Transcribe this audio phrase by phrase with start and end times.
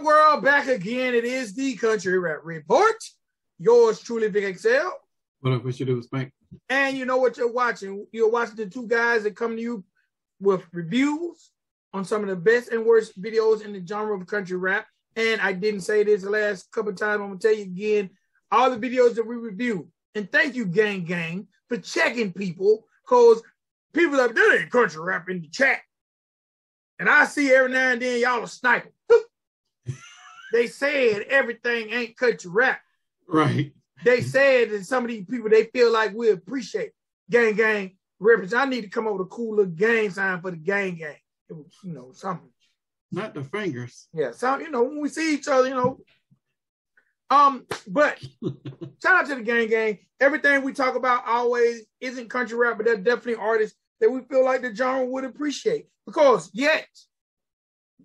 [0.00, 0.44] up, world?
[0.44, 1.14] Back again.
[1.14, 2.96] It is the Country Rap Report.
[3.58, 4.98] Yours truly, Big Excel.
[5.40, 5.64] What up?
[5.64, 6.32] What you do, Spank?
[6.68, 8.06] And you know what you're watching?
[8.10, 9.84] You're watching the two guys that come to you
[10.40, 11.50] with reviews
[11.92, 14.86] on some of the best and worst videos in the genre of country rap.
[15.16, 17.20] And I didn't say this the last couple times.
[17.20, 18.10] I'm gonna tell you again.
[18.50, 19.88] All the videos that we review.
[20.14, 23.42] And thank you, Gang Gang, for checking people, cause
[23.92, 25.80] people like that ain't country rap in the chat.
[26.98, 28.92] And I see every now and then y'all are sniping.
[30.52, 32.80] They said everything ain't country rap.
[33.28, 33.72] Right.
[34.04, 36.92] They said that some of these people they feel like we appreciate
[37.30, 38.62] gang gang represent.
[38.62, 41.16] I need to come up with a cool little gang sign for the gang gang.
[41.48, 42.50] It was, you know, something.
[43.12, 44.08] Not the fingers.
[44.12, 45.98] Yeah, so you know, when we see each other, you know.
[47.28, 48.20] Um, but
[49.02, 49.98] shout out to the gang gang.
[50.20, 54.44] Everything we talk about always isn't country rap, but there's definitely artists that we feel
[54.44, 56.86] like the genre would appreciate because yet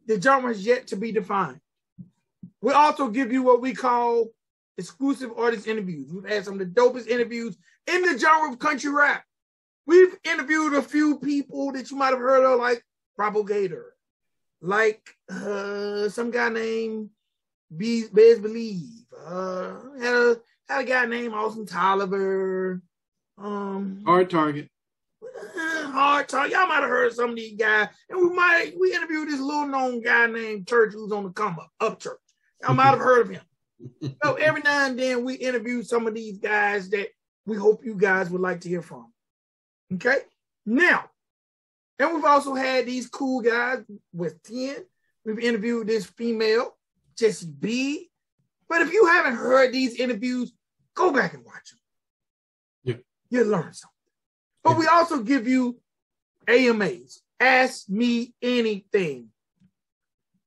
[0.08, 1.60] the genre is yet to be defined.
[2.62, 4.28] We also give you what we call
[4.78, 6.12] exclusive artist interviews.
[6.12, 9.24] We've had some of the dopest interviews in the genre of country rap.
[9.88, 12.84] We've interviewed a few people that you might have heard of, like
[13.16, 13.96] Propagator,
[14.62, 17.10] like uh, some guy named
[17.72, 19.06] Bez Believe.
[19.26, 22.82] Uh, had a had a guy named Austin Tolliver.
[23.38, 24.70] Um, Hard target.
[25.24, 26.50] uh, hard talk.
[26.50, 29.68] Y'all might have heard some of these guys, and we might we interviewed this little
[29.68, 32.00] known guy named Church who's on the come up, up
[32.66, 33.42] Y'all might have heard of him.
[34.24, 37.10] So every now and then we interview some of these guys that
[37.46, 39.12] we hope you guys would like to hear from.
[39.94, 40.20] Okay.
[40.66, 41.10] Now,
[42.00, 44.78] and we've also had these cool guys with 10.
[45.26, 46.76] We've interviewed this female,
[47.18, 48.10] Jessie B.
[48.68, 50.52] But if you haven't heard these interviews,
[50.96, 51.80] go back and watch them.
[52.84, 52.96] Yeah.
[53.30, 53.92] You'll learn something.
[54.64, 55.78] But we also give you
[56.48, 59.30] AMAs, Ask Me Anything,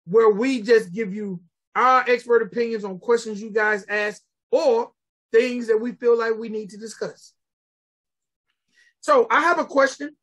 [0.06, 1.40] where we just give you
[1.78, 4.90] our expert opinions on questions you guys ask or
[5.30, 7.34] things that we feel like we need to discuss.
[9.00, 10.16] So I have a question,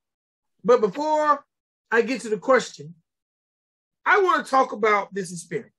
[0.66, 1.46] but before
[1.90, 2.94] I get to the question,
[4.06, 5.72] I want to talk about this experience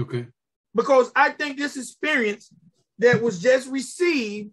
[0.00, 0.26] Okay.
[0.74, 2.50] because I think this experience
[2.98, 4.52] that was just received,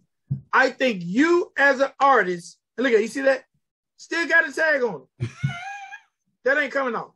[0.51, 3.45] I think you as an artist, and look at you see that?
[3.95, 5.29] Still got a tag on it.
[6.43, 7.11] that ain't coming off.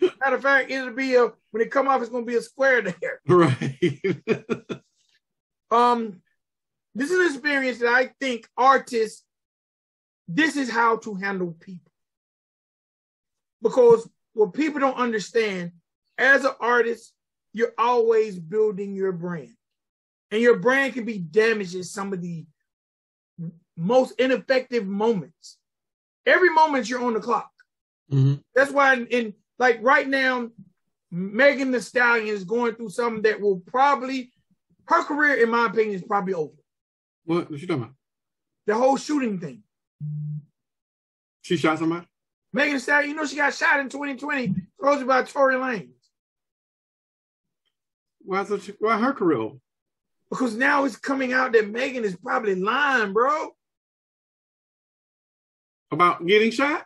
[0.00, 2.82] Matter of fact, it'll be a when it come off, it's gonna be a square
[2.82, 3.20] there.
[3.28, 4.00] Right.
[5.70, 6.22] Um,
[6.94, 9.22] this is an experience that I think artists,
[10.26, 11.92] this is how to handle people.
[13.60, 15.72] Because what people don't understand,
[16.16, 17.12] as an artist,
[17.52, 19.54] you're always building your brand.
[20.30, 22.46] And your brand can be damaged in some of the
[23.76, 25.58] most ineffective moments.
[26.24, 27.50] Every moment you're on the clock.
[28.10, 28.42] Mhm.
[28.54, 30.50] That's why in, in like right now,
[31.10, 34.32] Megan Thee Stallion is going through something that will probably
[34.86, 36.52] her career, in my opinion, is probably over.
[37.24, 37.50] What?
[37.50, 37.94] What you talking about?
[38.66, 39.62] The whole shooting thing.
[41.42, 42.06] She shot somebody?
[42.52, 45.88] Megan Thee Stallion, you know she got shot in 2020, supposedly by Tory Lanez.
[48.20, 48.44] Why?
[48.58, 49.38] She, why her career?
[49.38, 49.56] over?
[50.30, 53.50] Because now it's coming out that Megan is probably lying, bro,
[55.90, 56.84] About getting shot?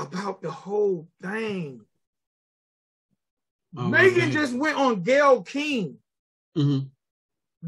[0.00, 1.82] About the whole thing.
[3.76, 5.98] Oh, Megan just went on Gayle King.
[6.56, 6.88] Mhm.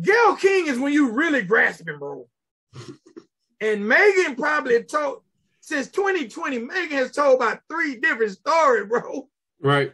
[0.01, 2.27] Gayle King is when you really grasping, bro.
[3.61, 5.23] and Megan probably told
[5.61, 9.29] since 2020, Megan has told about three different stories, bro.
[9.61, 9.93] Right.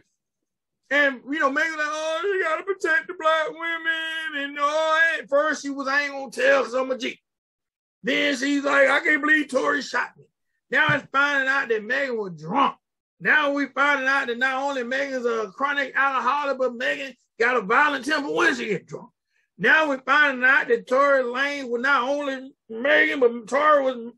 [0.89, 4.43] And you know, Megan like, oh, you gotta protect the black women.
[4.43, 7.19] And oh, at first she was, I ain't gonna tell because I'm a G.
[8.01, 10.23] Then she's like, I can't believe Tory shot me.
[10.71, 12.75] Now it's finding out that Megan was drunk.
[13.19, 17.61] Now we finding out that not only Megan's a chronic alcoholic, but Megan got a
[17.61, 19.09] violent temper when she get drunk.
[19.57, 24.13] Now we finding out that Tory Lanez was not only Megan, but Tory was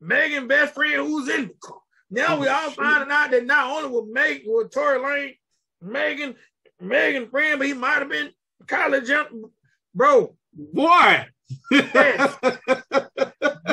[0.00, 1.78] Megan's best friend who's in the car.
[2.10, 5.36] Now we Oh, all finding out that not only was Megan was Tory Lanez
[5.80, 6.34] Megan,
[6.80, 8.30] Megan friend, but he might have been
[8.66, 9.30] college jump,
[9.94, 10.36] bro.
[10.52, 11.26] Boy.
[11.70, 12.36] Yes.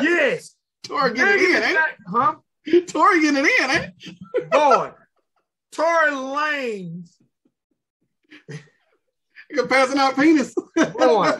[0.02, 2.34] Yes, Tory getting it in, ain't huh?
[2.86, 3.92] Tory getting it in, ain't
[4.34, 4.50] it?
[4.50, 4.90] Boy,
[5.72, 7.10] Tory Lanez,
[9.50, 10.54] You're passing out penis.
[10.96, 11.32] Boy.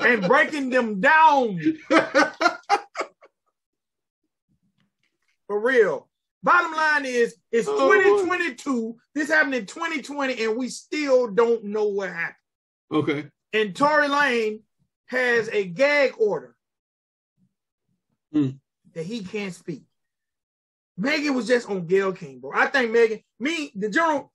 [0.00, 1.58] and breaking them down
[5.46, 6.08] for real.
[6.42, 7.94] Bottom line is, it's Oh, boy.
[8.02, 8.96] 2022.
[9.14, 12.34] This happened in 2020, and we still don't know what happened.
[12.92, 13.26] okay.
[13.52, 14.60] And Tory Lanez
[15.06, 16.55] has a gag order
[18.36, 18.48] Hmm.
[18.94, 19.82] that he can't speak.
[20.98, 22.50] Megan was just on Gayle King, bro.
[22.54, 24.32] I think Megan, me, the general,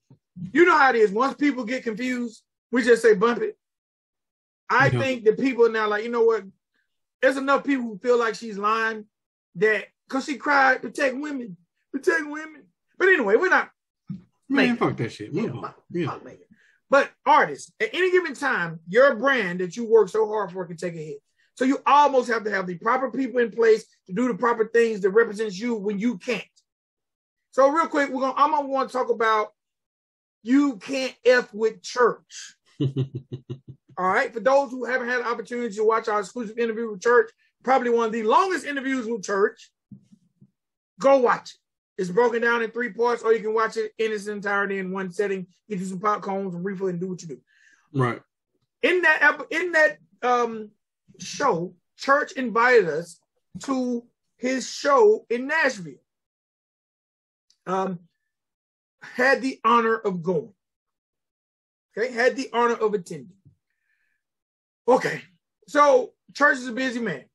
[0.53, 1.11] You know how it is.
[1.11, 3.57] Once people get confused, we just say bump it.
[4.69, 4.99] I Yeah.
[4.99, 6.45] think that people now like, you know what?
[7.21, 9.05] There's enough people who feel like she's lying
[9.55, 11.57] that because she cried, protect women,
[11.91, 12.63] protect women.
[12.97, 13.71] But anyway, we're not
[14.09, 14.19] Man,
[14.49, 14.77] Megan.
[14.77, 15.31] fuck that shit.
[15.33, 16.05] Yeah, fuck- Yeah.
[16.07, 16.47] fuck Megan.
[16.89, 20.77] But artists, at any given time, your brand that you work so hard for can
[20.77, 21.23] take a hit.
[21.55, 24.65] So you almost have to have the proper people in place to do the proper
[24.65, 26.43] things that represents you when you can't.
[27.51, 29.49] So real quick, we're gonna I'm gonna want to talk about
[30.43, 32.55] you can't F with church.
[32.81, 34.33] All right.
[34.33, 37.29] For those who haven't had the opportunity to watch our exclusive interview with church,
[37.63, 39.69] probably one of the longest interviews with church,
[40.99, 42.01] go watch it.
[42.01, 44.91] It's broken down in three parts, or you can watch it in its entirety in
[44.91, 45.45] one setting.
[45.69, 47.41] Get you some popcorn, some refill, and do what you do.
[47.93, 48.21] Right.
[48.81, 50.71] In that in that um
[51.21, 53.19] show, Church invited us
[53.63, 54.03] to
[54.37, 55.93] his show in Nashville.
[57.67, 57.99] Um,
[59.01, 60.53] had the honor of going.
[61.97, 63.35] Okay, had the honor of attending.
[64.87, 65.21] Okay,
[65.67, 67.25] so Church is a busy man.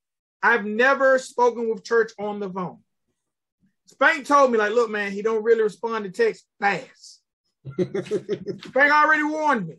[0.43, 2.79] I've never spoken with Church on the phone.
[3.87, 7.23] Spank told me, like, look, man, he don't really respond to text fast.
[7.77, 9.77] Spank already warned me.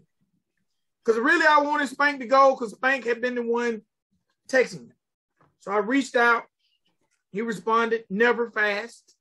[1.04, 3.82] Because really I wanted Spank to go because Spank had been the one
[4.48, 4.94] texting me.
[5.60, 6.44] So I reached out.
[7.32, 9.16] He responded, never fast.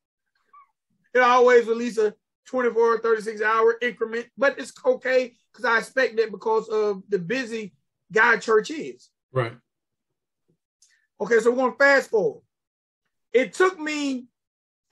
[1.15, 2.15] It always release a
[2.47, 7.19] 24 or 36 hour increment, but it's okay because I expect that because of the
[7.19, 7.75] busy
[8.13, 9.11] guy church is.
[9.33, 9.53] right.
[11.19, 12.43] Okay, so we're going to fast forward.
[13.33, 14.27] It took me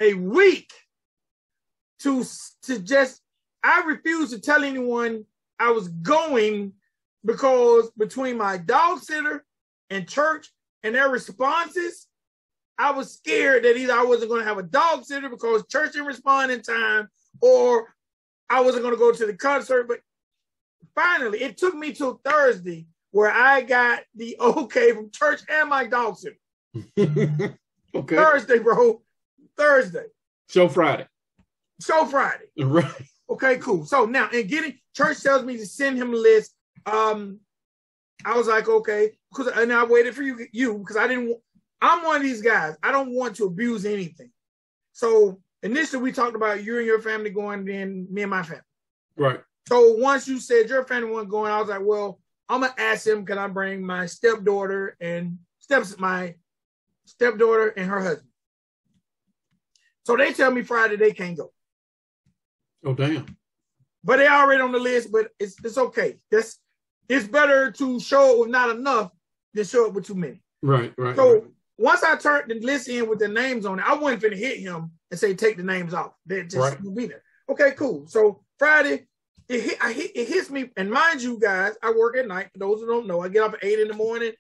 [0.01, 0.73] a week
[2.01, 2.25] to,
[2.63, 3.21] to just,
[3.63, 5.27] I refused to tell anyone
[5.59, 6.73] I was going
[7.25, 9.45] because between my dog sitter
[9.91, 10.49] and church
[10.83, 12.07] and their responses,
[12.79, 15.93] I was scared that either I wasn't going to have a dog sitter because church
[15.93, 17.09] didn't respond in time
[17.41, 17.95] or
[18.51, 19.87] I wasn't going to go to the concert.
[19.89, 20.01] But
[20.95, 25.87] finally, it took me till Thursday where I got the okay from church and my
[25.87, 26.37] dog sitter.
[27.95, 28.17] okay.
[28.17, 29.03] Thursday, bro.
[29.57, 30.07] Thursday.
[30.49, 31.07] Show Friday.
[31.81, 32.45] Show Friday.
[32.59, 33.09] Right.
[33.31, 33.87] Okay, cool.
[33.87, 36.55] So now in getting church tells me to send him a list.
[36.85, 37.41] Um,
[38.25, 41.37] I was like, okay, because and I waited for you, you because I didn't.
[41.81, 42.77] I'm one of these guys.
[42.83, 44.31] I don't want to abuse anything.
[44.93, 48.63] So initially, we talked about you and your family going, then me and my family.
[49.17, 49.41] Right.
[49.69, 53.07] So once you said your family wasn't going, I was like, well, I'm gonna ask
[53.07, 56.35] him, can I bring my stepdaughter and steps my
[57.07, 58.29] stepdaughter and her husband?
[60.05, 61.53] So they tell me Friday they can't go.
[62.85, 63.37] Oh damn.
[64.03, 66.19] But they already on the list, but it's it's okay.
[66.31, 66.59] That's
[67.09, 69.11] it's better to show up with not enough
[69.53, 70.43] than show up with too many.
[70.63, 70.93] Right.
[70.97, 71.17] Right.
[71.17, 71.45] So right.
[71.79, 74.59] once I turned the list in with the names on it, I wasn't gonna hit
[74.59, 76.13] him and say take the names off.
[76.27, 76.83] They just Right.
[76.83, 77.23] will be there.
[77.49, 78.07] Okay, cool.
[78.07, 79.07] So Friday,
[79.49, 82.49] it hit, I hit, it hits me, and mind you, guys, I work at night.
[82.53, 84.33] For those who don't know, I get up at eight in the morning.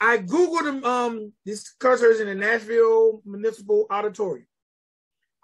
[0.00, 0.84] I googled them.
[0.84, 4.46] Um, this concert's in the Nashville Municipal Auditorium.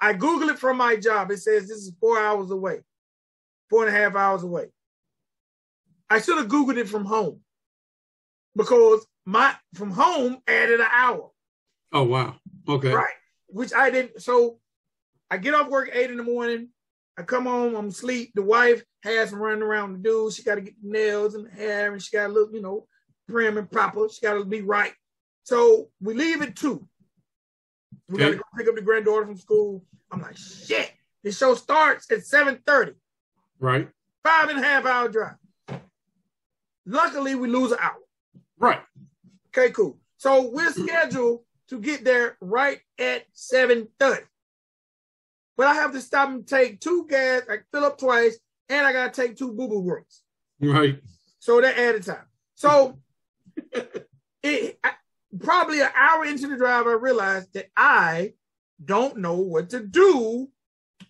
[0.00, 1.30] I googled it from my job.
[1.30, 2.80] It says this is four hours away,
[3.70, 4.66] four and a half hours away.
[6.10, 7.40] I should have googled it from home
[8.56, 11.30] because my from home added an hour,
[11.92, 12.36] Oh wow.
[12.68, 12.92] Okay.
[12.92, 13.14] right?
[13.48, 14.22] Which I didn't.
[14.22, 14.58] So
[15.30, 16.68] I get off work at eight in the morning.
[17.18, 18.30] I come home, I'm asleep.
[18.34, 20.30] The wife has some running around to do.
[20.30, 22.62] She got to get the nails and the hair, and she got to look, you
[22.62, 22.86] know,
[23.28, 24.08] prim and proper.
[24.08, 24.92] She got to be right.
[25.42, 26.86] So we leave at two.
[28.08, 29.84] We got to go pick up the granddaughter from school.
[30.10, 30.92] I'm like, shit.
[31.24, 32.94] The show starts at 7:30.
[33.58, 33.88] Right.
[34.24, 35.34] Five and a half hour drive.
[36.88, 38.00] Luckily, we lose an hour.
[38.58, 38.80] Right.
[39.48, 39.98] Okay, cool.
[40.16, 44.26] So we're scheduled to get there right at 7:30.
[45.56, 48.38] But I have to stop and take two gas, I fill up twice,
[48.70, 50.22] and I gotta take two boo-boo breaks.
[50.60, 51.00] Right.
[51.40, 52.26] So that added time.
[52.54, 52.98] So
[54.42, 54.92] it I,
[55.40, 58.32] probably an hour into the drive, I realized that I
[58.82, 60.48] don't know what to do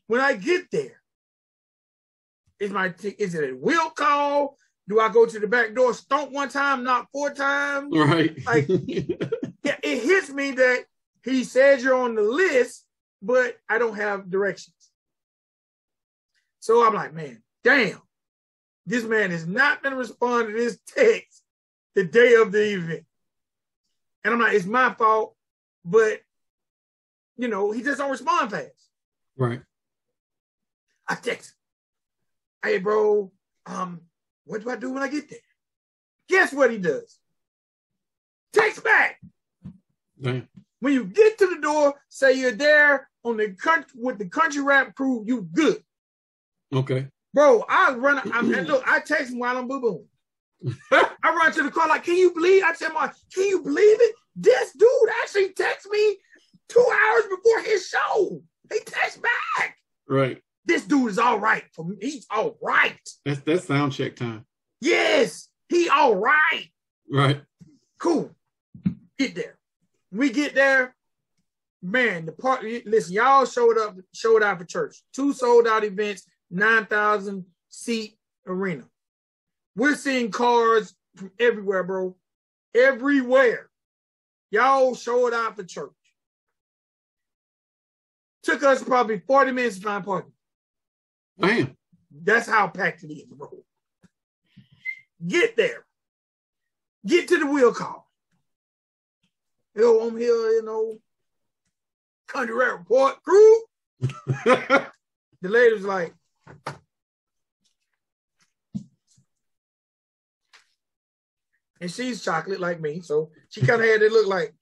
[0.09, 1.01] when I get there.
[2.59, 4.57] Is my t- is it a wheel call?
[4.89, 7.95] Do I go to the back door, stomp one time, not four times?
[7.97, 8.37] Right.
[8.47, 8.69] Like-
[9.65, 10.85] Yeah, it hits me that
[11.25, 12.87] he says you're on the list,
[13.21, 14.75] but I don't have directions.
[16.61, 18.01] So I'm like, man, damn,
[18.87, 21.43] this man is not going to respond to this text
[21.95, 23.05] the day of the event.
[24.25, 25.35] And I'm like, it's my fault,
[25.85, 26.21] but
[27.37, 28.71] you know, he just don't respond fast.
[29.37, 29.61] right.
[31.09, 31.53] I text,
[32.63, 33.33] hey, bro,
[33.67, 34.03] um,
[34.49, 35.39] what do I do when I get there?
[36.29, 37.19] Guess what he does?
[38.53, 39.21] Text back.
[40.21, 40.49] Damn.
[40.81, 44.63] When you get to the door, say you're there on the country with the country
[44.63, 45.83] rap crew, you good.
[46.75, 47.09] Okay.
[47.35, 48.19] Bro, I run.
[48.33, 50.75] I, and look, I text him while I'm boo boo.
[50.93, 52.63] I run to the car like, can you believe?
[52.65, 54.15] I said, "My, can you believe it?
[54.35, 54.91] This dude
[55.23, 56.17] actually texted me
[56.69, 58.43] two hours before his show.
[58.73, 59.77] He text back.
[60.09, 60.43] Right.
[60.69, 61.97] This dude is all right for me.
[61.99, 63.01] He's all right.
[63.25, 64.45] That's that's sound check time.
[64.83, 66.67] Yes, he all right.
[67.11, 67.41] Right.
[67.99, 68.37] Cool.
[69.19, 69.59] Get there.
[70.13, 70.95] We get there.
[71.83, 72.63] Man, the part.
[72.85, 75.03] Listen, y'all showed up, showed out for church.
[75.15, 78.85] Two sold out events, nine thousand seat arena.
[79.75, 82.15] We're seeing cars from everywhere, bro.
[82.75, 83.71] Everywhere.
[84.51, 85.93] Y'all showed out for church.
[88.43, 90.33] Took us probably 40 minutes to find parking.
[91.39, 91.77] Damn.
[92.11, 93.51] That's how packed it is, bro.
[95.27, 95.85] Get there.
[97.07, 98.07] Get to the wheel call.
[99.75, 100.99] Yo, I'm here, you know,
[102.27, 103.61] country rap report crew.
[104.01, 104.89] the
[105.43, 106.15] lady's like,
[111.81, 114.55] and she's chocolate like me, so she kind of had it look like,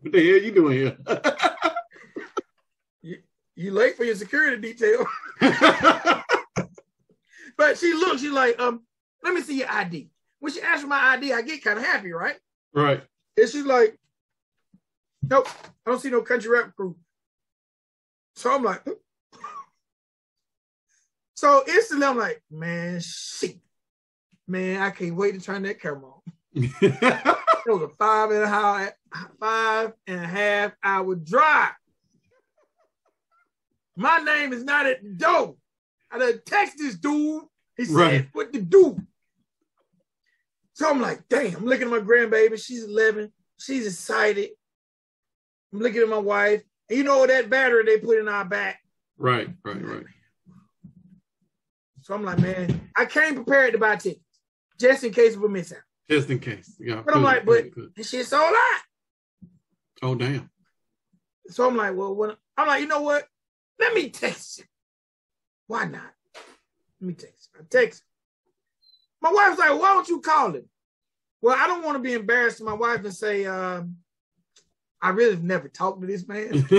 [0.00, 0.96] what the hell you doing here?
[3.62, 5.06] you, late for your security detail.
[7.56, 8.82] but she looks, she's like, um,
[9.22, 10.10] let me see your ID.
[10.40, 12.36] When she asked for my ID, I get kind of happy, right?
[12.74, 13.02] right.
[13.36, 13.98] And she's like,
[15.22, 15.48] nope,
[15.86, 16.96] I don't see no country rap crew.
[18.34, 18.84] So I'm like,
[21.34, 23.58] so instantly I'm like, man, shit.
[24.48, 26.22] Man, I can't wait to turn that camera on.
[27.64, 28.90] It was a five and a half,
[29.38, 31.72] five and a half hour drive.
[34.02, 35.54] My name is not at the door.
[36.10, 37.44] I done text this dude.
[37.76, 38.28] He said, Right.
[38.32, 38.98] what to do?
[40.72, 42.62] So I'm like, damn, I'm looking at my grandbaby.
[42.62, 43.32] She's 11.
[43.58, 44.50] She's excited.
[45.72, 46.62] I'm looking at my wife.
[46.88, 48.80] And you know that battery they put in our back.
[49.16, 49.48] right.
[49.64, 49.86] Right.
[49.86, 50.04] Right.
[52.00, 54.24] So I'm like, man, I came prepared to buy tickets
[54.80, 55.82] just in case of a out.
[56.10, 56.74] Just in case.
[56.80, 57.02] Yeah.
[57.06, 58.80] But I'm like, but this shit sold out.
[60.02, 60.50] Oh damn.
[61.46, 63.24] So I'm like, well, when I'm like, you know what?
[63.78, 64.66] Let me text him.
[65.66, 66.12] Why not?
[67.00, 67.62] Let me text him.
[67.62, 68.06] I text him.
[69.22, 70.68] My wife's like, why don't you call him?
[71.40, 73.96] Well, I don't want to be embarrassed to my wife and say, um,
[75.00, 76.64] I really have never talked to this man.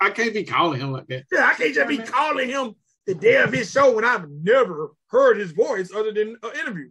[0.00, 1.24] I can't be calling him like that.
[1.30, 2.74] yeah, I can't just be calling him
[3.06, 6.88] the day of his show when I've never heard his voice other than an interview.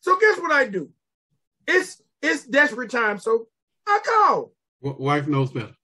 [0.00, 0.90] So guess what I do?
[1.68, 3.46] It's it's desperate time, so
[3.86, 4.52] I call.
[4.82, 5.74] W- wife knows better.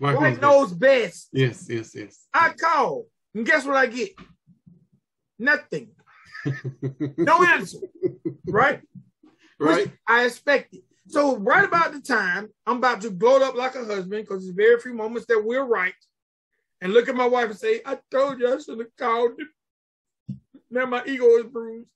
[0.00, 0.72] Wife, Wife knows.
[0.72, 1.28] best.
[1.32, 1.66] Yes.
[1.68, 1.94] Yes.
[1.94, 2.26] Yes.
[2.32, 3.06] I call.
[3.34, 4.10] And guess what I get?
[5.38, 5.90] Nothing.
[7.16, 7.78] No answer.
[8.46, 8.80] right?
[9.58, 9.86] right.
[9.86, 10.78] Which I expected.
[10.78, 10.84] It.
[11.08, 14.54] So right about the time I'm about to blow up like a husband, because there's
[14.54, 15.94] very few moments that we're right,
[16.80, 20.38] and look at my wife and say, I told you I should have called him.
[20.70, 21.90] Now my ego is bruised.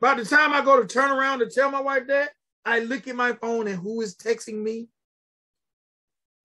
[0.00, 2.30] By the time I go to turn around to tell my wife that,
[2.64, 4.88] I look at my phone and who is texting me?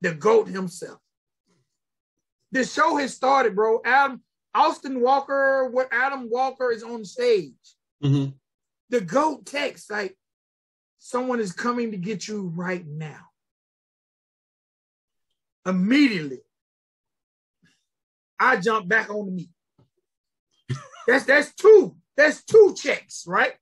[0.06, 1.00] The GOAT himself.
[2.52, 3.82] The show has started, bro.
[3.84, 4.22] Adam
[4.54, 7.54] Austin Walker, what Adam Walker is on stage.
[8.02, 8.28] Hmm
[8.90, 10.16] the goat text like
[10.98, 13.20] someone is coming to get you right now.
[15.66, 16.40] Immediately.
[18.40, 19.50] I jump back on the meat.
[21.08, 23.54] That's that's two that's two checks right?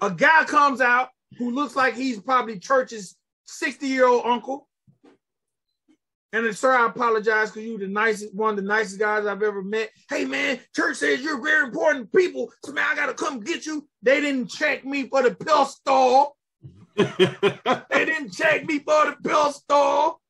[0.00, 4.68] A guy comes out who looks like he's probably church's 60 year old uncle
[6.32, 9.42] and then, sir, I apologize because you're the nicest, one of the nicest guys I've
[9.42, 9.90] ever met.
[10.08, 12.52] Hey, man, church says you're very important people.
[12.64, 13.88] So, man, I got to come get you.
[14.02, 16.36] They didn't check me for the pistol.
[16.96, 20.20] They didn't check me for the pistol.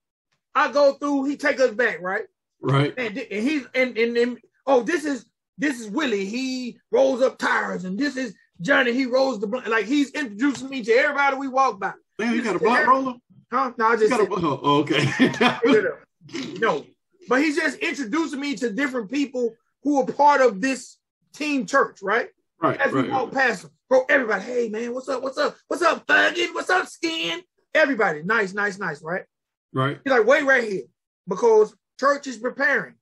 [0.54, 2.24] I go through, he take us back, right?
[2.62, 2.94] right.
[2.96, 5.26] And, and he's, and, and, and, oh, this is,
[5.58, 6.26] this is Willie.
[6.26, 7.84] He rolls up tires.
[7.84, 8.92] And this is Johnny.
[8.92, 9.68] He rolls the, blunt.
[9.68, 11.92] like, he's introducing me to everybody we walk by.
[12.18, 13.14] Man, you got a blunt roller?
[13.52, 13.72] Huh?
[13.76, 15.04] No, I just oh, okay.
[16.60, 16.84] no,
[17.28, 20.98] but he's just introducing me to different people who are part of this
[21.34, 22.28] team church, right?
[22.62, 22.80] right.
[22.80, 23.10] As we Right.
[23.10, 25.22] walk past them, bro, everybody, hey man, what's up?
[25.22, 25.56] What's up?
[25.66, 26.54] What's up, thuggin?
[26.54, 27.40] What's up, skin?
[27.74, 29.24] Everybody, nice, nice, nice, right?
[29.72, 29.98] Right.
[30.04, 30.82] He's like, wait right here,
[31.26, 32.94] because church is preparing.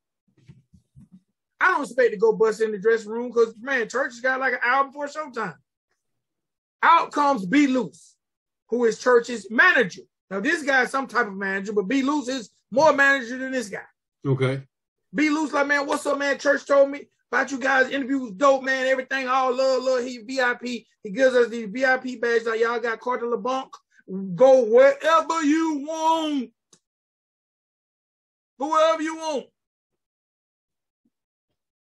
[1.61, 4.41] I don't expect to go bust in the dressing room because man, church has got
[4.41, 5.57] like an hour before showtime.
[6.83, 8.17] Out comes B Loose,
[8.69, 10.03] who is church's manager.
[10.31, 13.53] Now, this guy is some type of manager, but B Loose is more manager than
[13.53, 13.85] this guy.
[14.27, 14.63] Okay.
[15.15, 16.39] Be loose, like man, what's up, man?
[16.39, 17.91] Church told me about you guys.
[17.91, 18.87] Interview was dope, man.
[18.87, 20.05] Everything, all love, love.
[20.05, 20.85] He VIP.
[21.03, 22.47] He gives us these VIP badges.
[22.47, 23.69] Like y'all got carte blanche.
[24.35, 26.51] Go wherever you want.
[28.61, 29.47] Go wherever you want.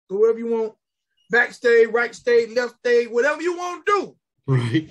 [0.09, 0.73] go wherever you want,
[1.29, 4.15] backstage, right stage, left stage, whatever you want to do.
[4.45, 4.89] Right.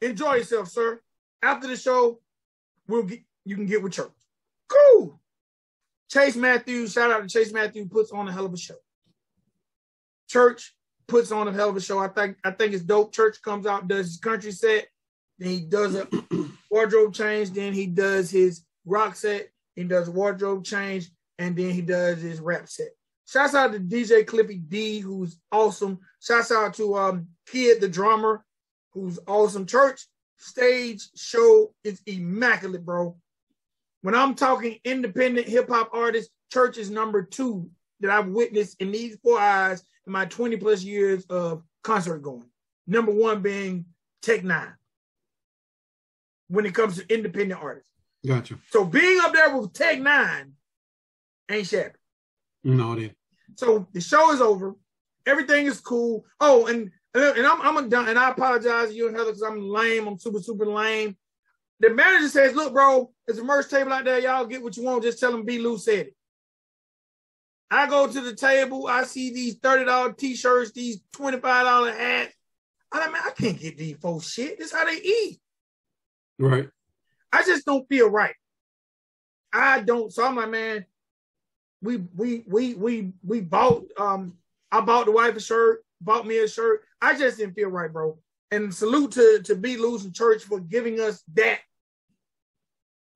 [0.00, 1.00] Enjoy yourself, sir.
[1.42, 2.20] After the show,
[2.88, 4.10] we'll get you can get with church.
[4.68, 5.20] Cool.
[6.10, 8.74] Chase Matthews, shout out to Chase Matthews, puts on a hell of a show.
[10.28, 10.74] Church
[11.06, 11.98] puts on a hell of a show.
[11.98, 13.12] I think I think it's dope.
[13.12, 14.88] Church comes out, does his country set,
[15.38, 16.08] then he does a
[16.70, 21.80] wardrobe change, then he does his rock set, he does wardrobe change, and then he
[21.80, 22.88] does his rap set.
[23.26, 25.98] Shouts out to DJ Clippy D, who's awesome.
[26.20, 28.44] Shouts out to um Kid the drummer,
[28.92, 29.66] who's awesome.
[29.66, 30.06] Church
[30.38, 33.16] stage show is immaculate, bro.
[34.02, 37.68] When I'm talking independent hip hop artists, Church is number two
[38.00, 42.48] that I've witnessed in these four eyes in my 20 plus years of concert going.
[42.86, 43.84] Number one being
[44.22, 44.72] Tech N9ne
[46.48, 47.90] when it comes to independent artists.
[48.26, 48.58] Gotcha.
[48.70, 50.52] So being up there with Tech N9ne
[51.50, 51.94] ain't shabby.
[52.64, 53.16] No, it ain't.
[53.56, 54.74] So the show is over.
[55.26, 56.24] Everything is cool.
[56.40, 58.08] Oh, and and I'm I'm done.
[58.08, 60.06] And I apologize to you and Heather because I'm lame.
[60.06, 61.16] I'm super super lame.
[61.80, 64.18] The manager says, "Look, bro, there's a merch table out there.
[64.18, 65.02] Y'all get what you want.
[65.02, 65.58] Just tell them B.
[65.58, 66.14] Lou said it."
[67.70, 68.86] I go to the table.
[68.86, 72.34] I see these thirty dollar t-shirts, these twenty five dollar hats.
[72.90, 74.58] I mean, I can't get these folks shit.
[74.58, 75.38] This is how they eat.
[76.38, 76.68] Right.
[77.32, 78.34] I just don't feel right.
[79.52, 80.12] I don't.
[80.12, 80.86] So I'm like, man,
[81.82, 83.84] we we we we we bought.
[83.98, 84.34] Um,
[84.70, 86.82] I bought the wife a shirt, bought me a shirt.
[87.00, 88.18] I just didn't feel right, bro.
[88.50, 91.60] And salute to to be losing church for giving us that.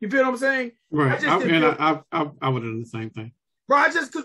[0.01, 0.73] You feel what I'm saying?
[0.91, 1.21] Right.
[1.21, 3.33] just I, didn't and feel- I, I, I, I would have done the same thing.
[3.69, 4.25] Bro, I just cause,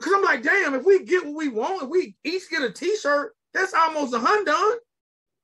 [0.00, 2.72] cause I'm like, damn, if we get what we want, if we each get a
[2.72, 4.76] t-shirt, that's almost a hundred done.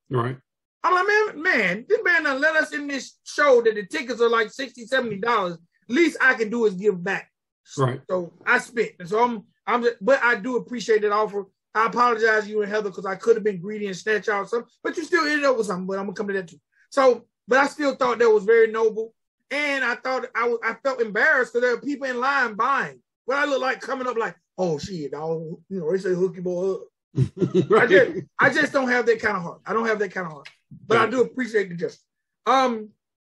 [0.09, 0.37] Right.
[0.83, 4.21] I'm like, man, man, this man done let us in this show that the tickets
[4.21, 4.85] are like 60
[5.19, 5.57] dollars.
[5.87, 7.31] Least I can do is give back.
[7.77, 8.01] Right.
[8.09, 8.95] So I spit.
[8.99, 11.45] And so I'm I'm just but I do appreciate that offer.
[11.75, 14.49] I apologize to you and Heather because I could have been greedy and snatch out
[14.49, 16.59] something, but you still ended up with something, but I'm gonna come to that too.
[16.89, 19.13] So, but I still thought that was very noble.
[19.51, 23.01] And I thought I was I felt embarrassed because there were people in line buying.
[23.25, 26.41] What I look like coming up like, oh shit, dog, you know, they say hooky
[26.41, 26.81] boy up.
[27.17, 29.61] I just, I just don't have that kind of heart.
[29.65, 30.49] I don't have that kind of heart,
[30.87, 32.01] but I do appreciate the gesture.
[32.45, 32.89] Um,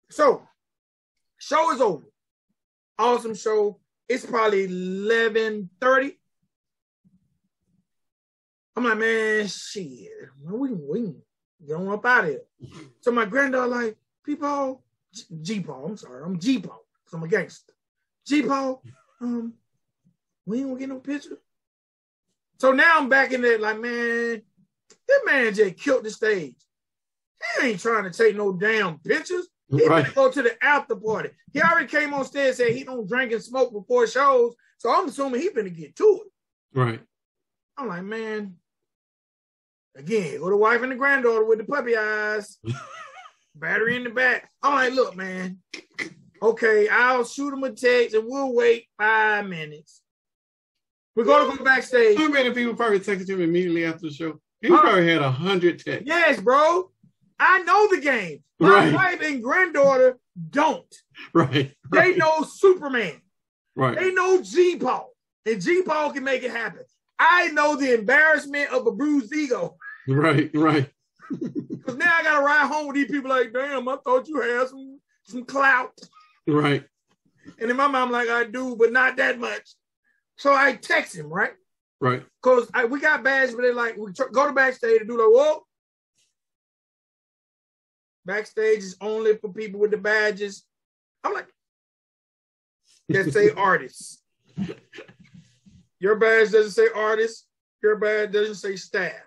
[0.08, 0.42] so
[1.38, 2.04] show is over.
[2.98, 3.80] Awesome show.
[4.08, 6.19] It's probably eleven thirty.
[8.76, 10.08] I'm like, man, shit,
[10.42, 11.22] we can, we can
[11.66, 12.40] get on up out of here.
[13.00, 14.82] So my granddaughter like, people,
[15.42, 15.86] G Paul.
[15.86, 17.72] I'm sorry, I'm G Paul, cause I'm a gangster.
[18.26, 18.82] G Paul,
[19.20, 19.54] um,
[20.46, 21.38] we ain't gonna get no picture.
[22.58, 24.42] So now I'm back in there like, man,
[25.08, 26.56] that man just killed the stage.
[27.60, 29.48] He ain't trying to take no damn pictures.
[29.70, 30.04] He Right.
[30.04, 30.14] right.
[30.14, 31.30] go to the after party.
[31.52, 34.54] He already came on stage and said he don't drink and smoke before shows.
[34.78, 36.78] So I'm assuming he' gonna get to it.
[36.78, 37.00] Right.
[37.76, 38.56] I'm like, man,
[39.96, 42.58] again, go the wife and the granddaughter with the puppy eyes,
[43.54, 44.48] battery in the back.
[44.62, 45.58] I'm like, look, man,
[46.42, 50.02] okay, I'll shoot him a text and we'll wait five minutes.
[51.16, 52.16] We're gonna go backstage.
[52.16, 54.40] How many people probably texted him immediately after the show?
[54.60, 54.80] He Huh?
[54.80, 56.04] probably had a hundred texts.
[56.06, 56.90] Yes, bro.
[57.38, 58.42] I know the game.
[58.58, 58.92] My Right.
[58.94, 60.18] wife and granddaughter
[60.50, 60.94] don't.
[61.34, 61.74] Right.
[61.90, 63.20] They know Superman.
[63.74, 63.98] Right.
[63.98, 65.10] They know G Paul.
[65.46, 66.84] And G Paul can make it happen.
[67.20, 69.76] I know the embarrassment of a bruised ego.
[70.08, 70.50] Right.
[70.54, 70.90] Right.
[71.80, 74.68] Because now I gotta ride home with these people like, damn, I thought you had
[74.68, 75.98] some some clout.
[76.46, 76.84] Right.
[77.58, 79.70] And in my mind, I'm like, I do, but not that much.
[80.36, 81.52] So I text him, right?
[82.00, 82.22] Right.
[82.42, 85.28] Because we got badges, but they're like, we tr- go to backstage and do like,
[85.30, 85.62] whoa.
[88.26, 90.64] Backstage is only for people with the badges.
[91.24, 91.48] I'm like,
[93.08, 94.22] that say artists.
[96.00, 97.46] Your badge doesn't say artist.
[97.82, 99.20] Your badge doesn't say staff.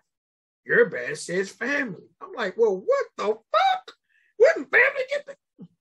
[0.66, 2.04] Your badge says family.
[2.22, 3.96] I'm like, well, what the fuck?
[4.40, 5.38] Wouldn't family get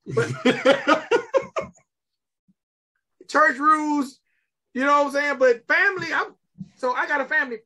[0.06, 1.02] the
[3.28, 4.18] church rules?
[4.74, 5.38] You know what I'm saying?
[5.38, 6.34] But family, I'm
[6.76, 7.58] so I got a family.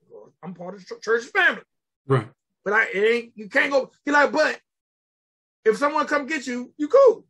[0.43, 1.63] I'm part of the church's family.
[2.07, 2.29] right.
[2.65, 3.91] But I it ain't you can't go.
[4.05, 4.61] You're like, but
[5.65, 7.25] if someone come get you, you cool.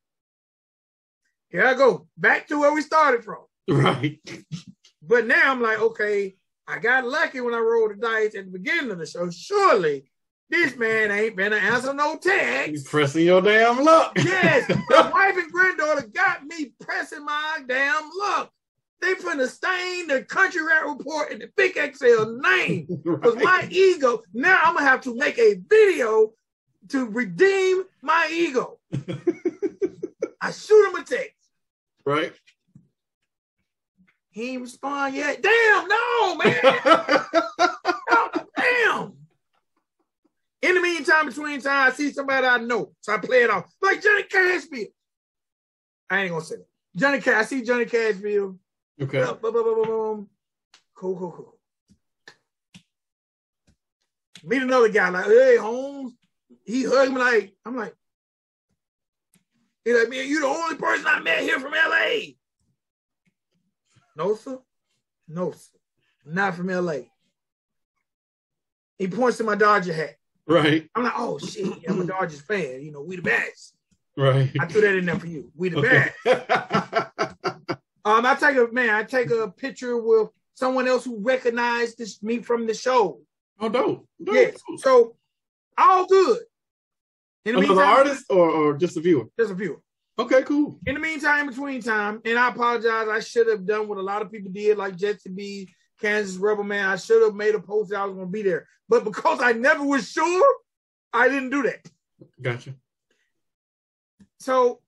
[1.49, 3.45] Here I go back to where we started from.
[3.69, 4.19] Right.
[5.07, 8.51] But now I'm like, okay, I got lucky when I rolled the dice at the
[8.51, 9.31] beginning of the show.
[9.31, 10.05] Surely
[10.51, 12.87] this man ain't been to answer no text.
[12.87, 14.13] pressing your damn luck.
[14.17, 18.51] Yes, my wife and granddaughter got me pressing my damn luck.
[19.01, 22.87] They finna stain the country rap report in the big XL name.
[23.05, 26.33] Because my ego, now I'm gonna have to make a video
[26.89, 28.79] to redeem my ego.
[30.41, 31.35] I shoot him a text.
[32.05, 32.33] right.
[34.37, 35.43] He ain't respond yet.
[35.43, 36.61] Damn, no, man.
[38.55, 39.15] damn.
[40.61, 42.93] In the meantime, between time, I see somebody I know.
[43.01, 43.65] So I play it off.
[43.81, 44.89] Like Johnny Cashville.
[46.11, 46.67] I ain't gonna say that.
[46.95, 48.59] Johnny Cash, I see Johnny Cashville.
[49.01, 49.21] Okay.
[50.95, 51.59] Cool, cool, cool.
[54.45, 56.13] Meet another guy, like, hey, Holmes.
[56.63, 57.95] He hugged me like, I'm like,
[59.83, 62.35] he's like, man, you the only person I met here from LA.
[64.17, 64.59] No, sir.
[65.29, 65.79] No, sir.
[66.25, 67.01] Not from LA.
[68.99, 70.17] He points to my Dodger hat.
[70.49, 70.89] Right.
[70.95, 72.83] I'm like, oh shit, I'm a Dodgers fan.
[72.83, 73.75] You know, we the best.
[74.17, 74.51] Right.
[74.59, 75.53] I threw that in there for you.
[75.55, 76.11] We the Okay.
[76.25, 77.43] best.
[78.07, 82.23] Um, I take a man, I take a picture with someone else who recognized this
[82.23, 83.21] me from the show.
[83.59, 84.07] oh, dope.
[84.23, 84.33] dope.
[84.37, 84.61] Yes.
[84.77, 85.17] So
[85.77, 86.39] all good.
[87.45, 89.25] In the Another meantime, artist or, or just a viewer?
[89.37, 89.81] Just a viewer.
[90.19, 90.79] Okay, cool.
[90.87, 94.03] In the meantime, in between time, and I apologize, I should have done what a
[94.03, 95.69] lot of people did, like Jesse B,
[96.01, 96.89] Kansas Rebel Man.
[96.89, 98.67] I should have made a post that I was gonna be there.
[98.89, 100.57] But because I never was sure,
[101.13, 101.87] I didn't do that.
[102.41, 102.75] Gotcha.
[104.41, 104.81] So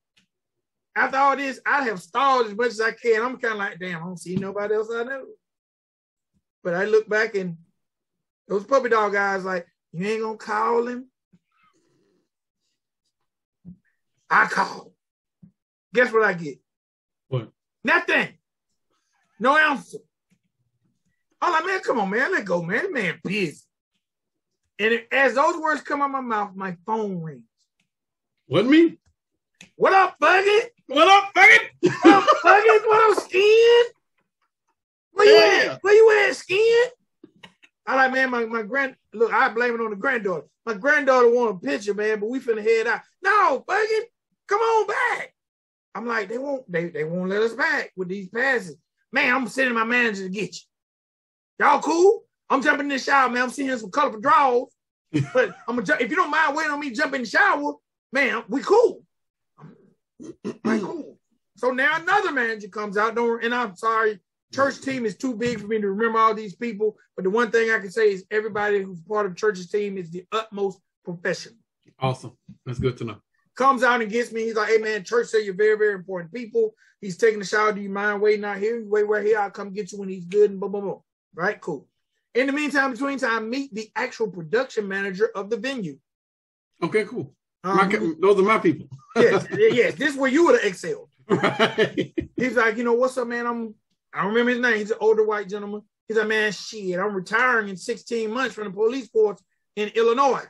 [0.97, 3.23] after all this, I have stalled as much as I can.
[3.23, 5.25] I'm kind of like, damn, I don't see nobody else I know.
[6.64, 7.59] But I look back and
[8.49, 11.11] those puppy dog guys like, you ain't gonna call him.
[14.31, 14.93] I call.
[15.94, 16.59] Guess what I get?
[17.29, 17.48] What?
[17.85, 18.29] Nothing.
[19.40, 19.98] No answer.
[21.40, 22.83] I'm like, man, come on, man, let go, man.
[22.85, 23.61] That man busy.
[24.79, 27.44] And it- as those words come out of my mouth, my phone rings.
[28.48, 28.98] Wasn't me?
[29.77, 30.59] What up, Buggy?
[30.87, 31.68] What up, faggot?
[32.03, 32.68] What up, Buggy?
[32.87, 33.85] What up, Skin?
[35.12, 35.72] Where you Yeah.
[35.74, 35.79] at?
[35.83, 36.85] Where you at, Skin?
[37.87, 40.46] I like, man, my, my grand look, I blame it on the granddaughter.
[40.66, 43.01] My granddaughter want a picture, man, but we finna head out.
[43.22, 44.01] No, Buggy,
[44.46, 45.35] come on back.
[45.99, 48.77] I'm like, they won't, they, they won't let us back with these passes.
[49.11, 50.61] Man, I'm sending my manager to get you.
[51.59, 52.23] Y'all cool?
[52.49, 53.43] I'm jumping in the shower, man.
[53.43, 54.69] I'm seeing some colorful draws.
[55.35, 57.27] but I'm gonna ju- if you don't mind waiting on me to jump in the
[57.27, 57.73] shower,
[58.13, 59.03] man, we cool.
[60.65, 61.19] Like, cool.
[61.57, 64.21] So now another manager comes out, don't, and I'm sorry,
[64.55, 66.97] church team is too big for me to remember all these people.
[67.17, 70.13] But the one thing I can say is everybody who's part of church's team is
[70.13, 71.57] the utmost professional.
[71.99, 72.37] Awesome.
[72.65, 73.17] That's good to know.
[73.59, 74.44] Comes out and gets me.
[74.44, 77.73] He's like, "Hey man, church said you're very, very important people." He's taking a shower.
[77.73, 78.79] Do you mind waiting out here?
[78.79, 79.40] You wait right here.
[79.40, 80.53] I'll come get you when he's good.
[80.53, 81.01] And boom, boom, boom.
[81.35, 81.88] Right, cool.
[82.37, 85.99] In the meantime, between time, meet the actual production manager of the venue.
[86.85, 87.35] Okay, cool.
[87.64, 87.87] Um, My,
[88.21, 88.87] those are my people.
[89.16, 89.94] yes, yes.
[89.97, 91.11] This is where you would have excelled.
[91.29, 92.14] right.
[92.37, 93.44] He's like, you know, what's up, man?
[93.44, 93.75] I'm
[94.14, 94.79] I don't remember his name.
[94.79, 95.83] He's an older white gentleman.
[96.07, 99.42] He's like, man, shit, I'm retiring in 16 months from the police force
[99.75, 100.44] in Illinois.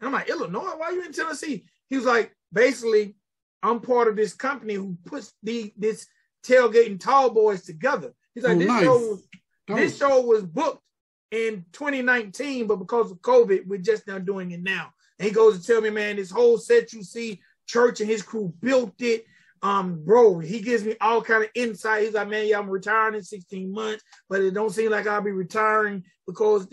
[0.00, 0.72] And I'm like, Illinois?
[0.76, 1.66] Why are you in Tennessee?
[1.88, 3.14] He was like, basically,
[3.62, 6.06] I'm part of this company who puts the this
[6.44, 8.12] tailgating tall boys together.
[8.34, 8.84] He's like, Oh, this nice.
[8.84, 9.28] show was
[9.68, 10.82] this show was booked
[11.30, 14.92] in 2019, but because of COVID, we're just now doing it now.
[15.18, 18.22] And he goes to tell me, man, this whole set you see, Church and his
[18.22, 19.26] crew built it.
[19.62, 22.04] Um, bro, he gives me all kind of insight.
[22.04, 25.22] He's like, man, yeah, I'm retiring in 16 months, but it don't seem like I'll
[25.22, 26.68] be retiring because,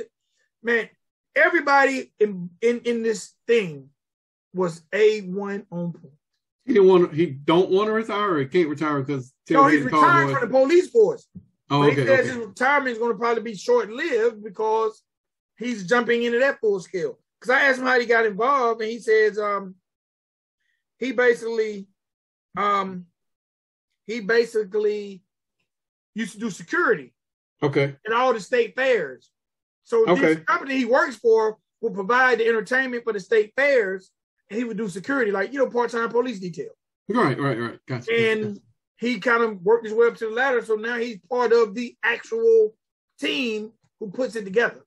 [0.62, 0.90] man,
[1.36, 3.90] everybody in in, in this thing
[4.54, 6.14] was a one on point.
[6.66, 7.10] He didn't want.
[7.10, 8.36] To, he don't want to retire.
[8.36, 11.28] Or he can't retire because No, he's retiring from the police force.
[11.70, 12.02] Oh, But okay.
[12.02, 12.28] he says okay.
[12.30, 15.04] his retirement is going to probably be short lived because
[15.58, 17.20] he's jumping into that full scale.
[17.40, 19.76] Because I asked him how he got involved, and he says um,
[20.98, 21.88] he basically
[22.56, 23.08] um,
[24.06, 25.24] he basically
[26.16, 27.14] used to do security
[27.62, 27.96] Okay.
[28.06, 29.30] in all the state fairs.
[29.84, 30.36] So Okay.
[30.36, 34.12] this company he works for will provide the entertainment for the state fairs,
[34.50, 36.70] and he would do security, like you know, part-time police detail.
[37.10, 37.40] Right.
[37.40, 37.60] Right.
[37.60, 37.80] Right.
[37.88, 38.16] Gotcha.
[38.16, 38.60] And
[38.98, 40.64] he kind of worked his way up to the ladder.
[40.64, 42.74] So now he's part of the actual
[43.20, 44.86] team who puts it together.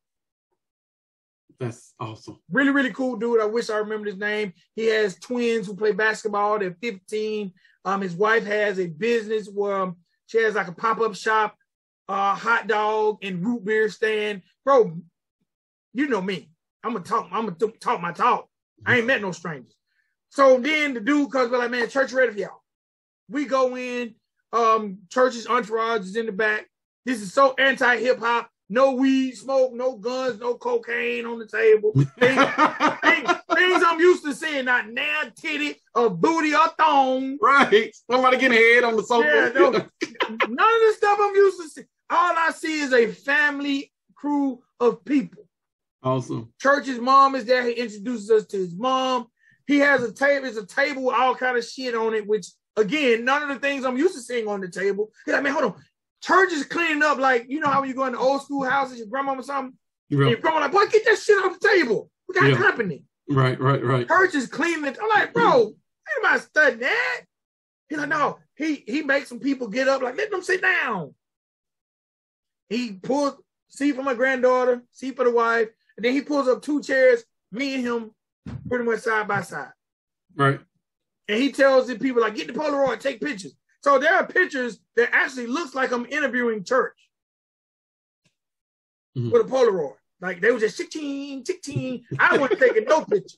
[1.59, 2.38] That's awesome.
[2.51, 3.40] Really, really cool dude.
[3.40, 4.53] I wish I remembered his name.
[4.75, 6.59] He has twins who play basketball.
[6.59, 7.53] They're 15.
[7.85, 11.57] Um, his wife has a business where um, she has like a pop-up shop,
[12.09, 14.42] uh, hot dog and root beer stand.
[14.64, 14.99] Bro,
[15.95, 16.51] you know me.
[16.83, 18.49] I'm gonna talk, I'm gonna talk my talk.
[18.84, 19.74] I ain't met no strangers.
[20.30, 22.62] So then the dude comes by like, man, church ready for y'all.
[23.28, 24.14] We go in,
[24.52, 26.66] um, church's entourage is in the back.
[27.04, 28.50] This is so anti-hip hop.
[28.68, 31.92] No weed smoke, no guns, no cocaine on the table.
[32.18, 32.44] Things,
[33.04, 37.38] things, things I'm used to seeing, not now titty or booty or thong.
[37.40, 37.94] right.
[38.10, 39.28] Somebody getting head on the sofa.
[39.28, 39.70] Yeah, no.
[39.70, 41.82] None of the stuff I'm used to see.
[42.10, 45.45] All I see is a family crew of people.
[46.07, 46.53] Awesome.
[46.61, 47.64] Church's mom is there.
[47.66, 49.27] He introduces us to his mom.
[49.66, 50.47] He has a table.
[50.47, 53.59] It's a table with all kind of shit on it, which again, none of the
[53.59, 55.11] things I'm used to seeing on the table.
[55.25, 55.85] He's like, man, hold on.
[56.23, 58.99] Church is cleaning up like you know how when you go into old school houses,
[58.99, 59.77] your grandma or something.
[60.11, 60.31] Real.
[60.31, 62.11] your grandma like, boy, get that shit off the table.
[62.29, 62.57] We got Yeah.
[62.57, 63.03] company.
[63.29, 64.07] Right, right, right.
[64.07, 64.99] Church is cleaning it.
[65.03, 65.77] I'm like, bro, ain't
[66.23, 67.23] nobody studying that.
[67.88, 71.12] He's like, no, he he makes some people get up, like, let them sit down.
[72.69, 73.35] He pulls
[73.69, 77.24] seat for my granddaughter, seat for the wife, and then he pulls up two chairs,
[77.52, 78.11] me and him,
[78.68, 79.72] pretty much side by side.
[80.35, 80.61] Right.
[81.28, 83.54] And he tells the people, like, get the Polaroid, take pictures.
[83.82, 86.96] So there are pictures that actually looks like I'm interviewing church
[89.16, 89.32] Mhm.
[89.32, 89.96] with a Polaroid.
[90.20, 92.04] Like they was just tick-ting, tick-ting.
[92.18, 93.37] I wasn't taking no picture.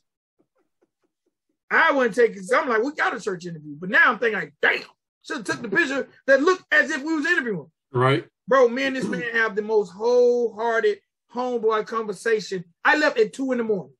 [1.70, 3.76] I wasn't taking, so I'm like, we got a church interview.
[3.78, 4.82] But now I'm thinking, like, damn,
[5.22, 7.70] should have took the picture that looked as if we was interviewing.
[7.92, 8.26] Right.
[8.46, 11.00] Bro, me and this man have the most wholehearted
[11.34, 12.64] homeboy conversation.
[12.84, 13.92] I left at two in the morning.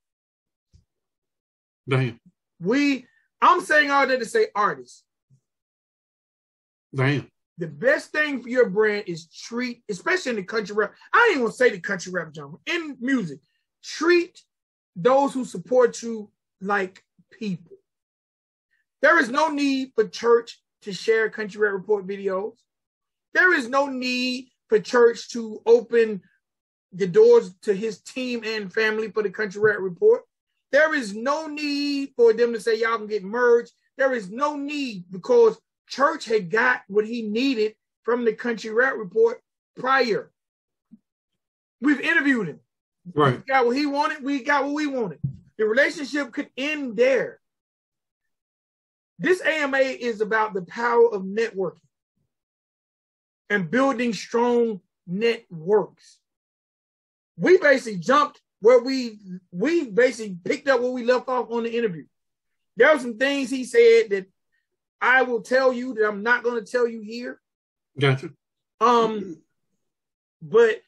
[1.89, 2.21] Damn.
[2.61, 3.07] We,
[3.41, 5.05] I'm saying all that to say artists.
[6.95, 7.31] Damn.
[7.59, 10.95] The best thing for your brand is treat, especially in the country rap.
[11.13, 13.41] I didn't even say the country rap genre in music.
[13.83, 14.41] Treat
[14.95, 17.77] those who support you like people.
[19.03, 22.55] There is no need for church to share country rap report videos.
[23.35, 26.23] There is no need for church to open
[26.93, 30.23] the doors to his team and family for the country rap report.
[30.73, 33.73] There is no need for them to say y'all can get merged.
[33.97, 38.95] There is no need because church had got what he needed from the country rap
[38.97, 39.41] report
[39.77, 40.31] prior.
[41.81, 42.61] We've interviewed him.
[43.15, 43.37] Right.
[43.37, 44.23] We got what he wanted.
[44.23, 45.21] We got what we wanted.
[45.57, 47.41] The relationship could end there.
[49.19, 51.81] This AMA is about the power of networking
[53.51, 56.19] and building strong networks.
[57.39, 59.19] We basically jumped where we
[59.53, 62.05] we basically picked up where we left off on the interview.
[62.77, 64.27] There were some things he said that
[65.01, 67.41] I will tell you that I'm not going to tell you here.
[67.99, 68.31] Gotcha.
[68.81, 69.41] Um,
[70.43, 70.81] but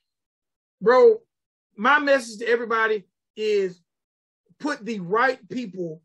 [0.80, 1.18] bro,
[1.76, 3.04] my message to everybody
[3.36, 3.80] is
[4.58, 6.02] put the right people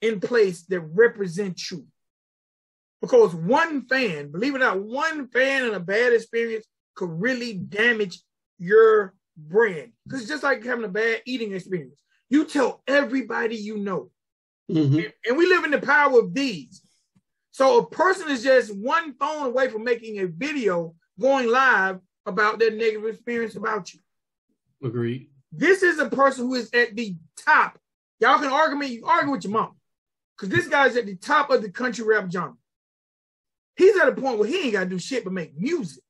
[0.00, 1.86] in place that represent you.
[3.00, 7.54] Because one fan, believe it or not, one fan and a bad experience could really
[7.54, 8.20] damage
[8.58, 9.92] your brand.
[10.04, 12.00] Because it's just like having a bad eating experience.
[12.30, 14.10] You tell everybody you know.
[14.68, 16.80] hmm And, and we live in the power of these.
[17.50, 22.58] So a person is just one phone away from making a video going live about
[22.58, 24.00] their negative experience about you.
[24.82, 25.28] Agreed.
[25.52, 27.78] This is a person who is at the top.
[28.18, 29.76] Y'all can argue me, you argue with your mom.
[30.36, 32.56] Because this guy's at the top of the country rap genre.
[33.76, 36.02] He's at a point where he ain't gotta do shit but make music.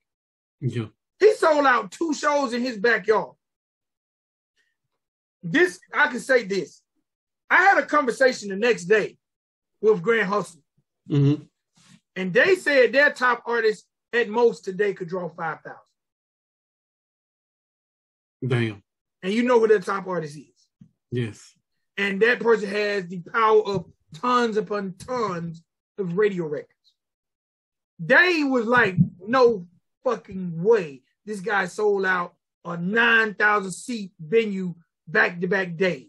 [0.60, 0.86] Yeah.
[1.18, 3.34] He sold out two shows in his backyard.
[5.42, 6.82] This, I can say this.
[7.50, 9.18] I had a conversation the next day
[9.80, 10.62] with Grand Hustle.
[11.08, 11.34] hmm
[12.16, 15.76] And they said their top artist at most today could draw 5,000.
[18.46, 18.82] Damn.
[19.22, 20.66] And you know who their top artist is.
[21.10, 21.52] Yes.
[21.96, 25.62] And that person has the power of tons upon tons
[25.98, 26.70] of radio records.
[27.98, 28.96] They was like,
[29.26, 29.66] no
[30.02, 31.03] fucking way.
[31.26, 32.34] This guy sold out
[32.64, 34.74] a 9,000 seat venue
[35.06, 36.08] back to back days.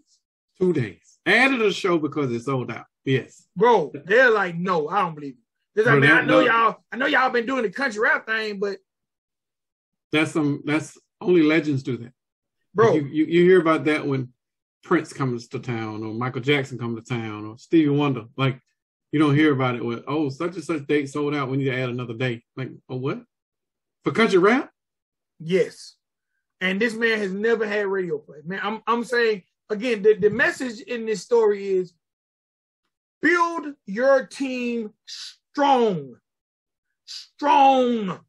[0.60, 1.20] Two days.
[1.26, 2.86] Added a show because it sold out.
[3.04, 3.48] Yes.
[3.56, 5.36] Bro, they're like, no, I don't believe
[5.76, 5.86] it.
[5.86, 6.46] Like, man, I know no.
[6.46, 8.78] y'all, I know y'all been doing the country rap thing, but
[10.12, 10.62] That's some.
[10.66, 12.14] That's only legends do that.
[12.74, 14.30] bro, You, you you hear about that when
[14.84, 18.26] Prince comes to town or Michael Jackson comes to town or Stevie Wonder.
[18.38, 18.60] Like
[19.12, 21.50] you don't hear about it with oh such and such date sold out.
[21.50, 22.44] We need to add another date.
[22.56, 23.24] Like oh what?
[24.04, 24.72] For country rap?
[25.40, 25.96] Yes.
[26.62, 28.38] And this man has never had radio play.
[28.46, 31.94] Man, I'm I'm saying again, the, the message in this story is
[33.22, 36.16] build your team strong.
[37.06, 38.20] Strong.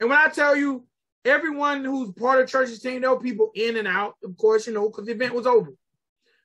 [0.00, 0.86] And when I tell you,
[1.24, 4.66] everyone who's part of church's team, there oh, were people in and out, of course,
[4.66, 5.72] you know, because the event was over.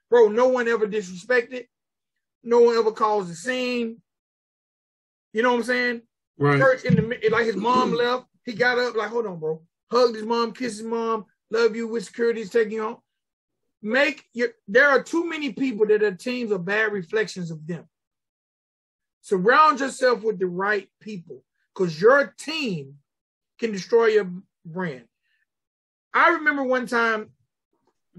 [0.10, 1.66] Bro, no one ever disrespected.
[2.44, 4.02] No one ever caused a scene.
[5.34, 6.02] You know what I'm saying?
[6.38, 6.60] Right.
[6.60, 8.26] church in the like his mom left.
[8.44, 9.62] He got up like, hold on, bro.
[9.92, 12.98] Hugged his mom, kissed his mom, love you with security is taking on.
[13.82, 17.88] Make your there are too many people that are teams of bad reflections of them.
[19.22, 21.44] Surround yourself with the right people
[21.74, 22.96] because your team
[23.60, 24.32] can destroy your
[24.66, 25.06] brand.
[26.14, 27.32] I remember one time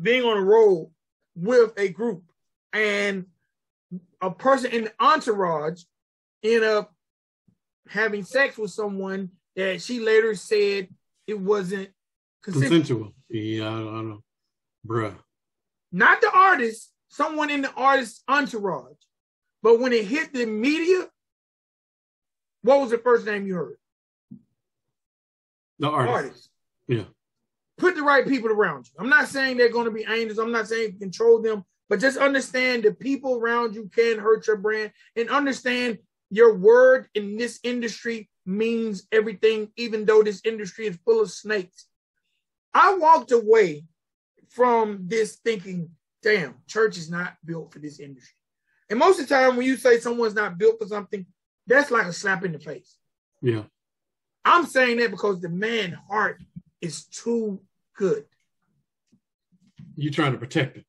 [0.01, 0.91] being on a road
[1.35, 2.23] with a group
[2.73, 3.27] and
[4.21, 5.83] a person in the entourage
[6.43, 6.95] ended up
[7.89, 10.89] having sex with someone that she later said
[11.27, 11.91] it wasn't
[12.43, 12.71] consensual.
[12.71, 13.13] Consensual.
[13.29, 14.23] Yeah, I don't, know.
[14.87, 15.17] Bruh.
[15.93, 18.97] Not the artist, someone in the artist's entourage.
[19.63, 21.07] But when it hit the media,
[22.63, 23.79] what was the first name you heard?
[25.79, 26.13] The artist.
[26.13, 26.51] Artist.
[26.89, 27.05] Yeah.
[27.79, 28.93] Put the right people around you.
[28.99, 30.39] I'm not saying they're going to be angels.
[30.39, 31.65] I'm not saying control them.
[31.89, 35.99] But just understand the people around you can hurt your brand and understand
[36.31, 41.87] your word in this industry means everything, even though this industry is full of snakes.
[42.73, 43.85] I walked away
[44.51, 45.91] from this thinking,
[46.23, 48.37] damn, church is not built for this industry.
[48.89, 51.27] And most of the time, when you say someone's not built for something,
[51.67, 52.97] that's like a slap in the face.
[53.43, 53.65] Yeah.
[54.45, 56.41] I'm saying that because the man heart
[56.81, 57.61] is too
[57.97, 58.25] good.
[59.97, 60.85] You're trying to protect it.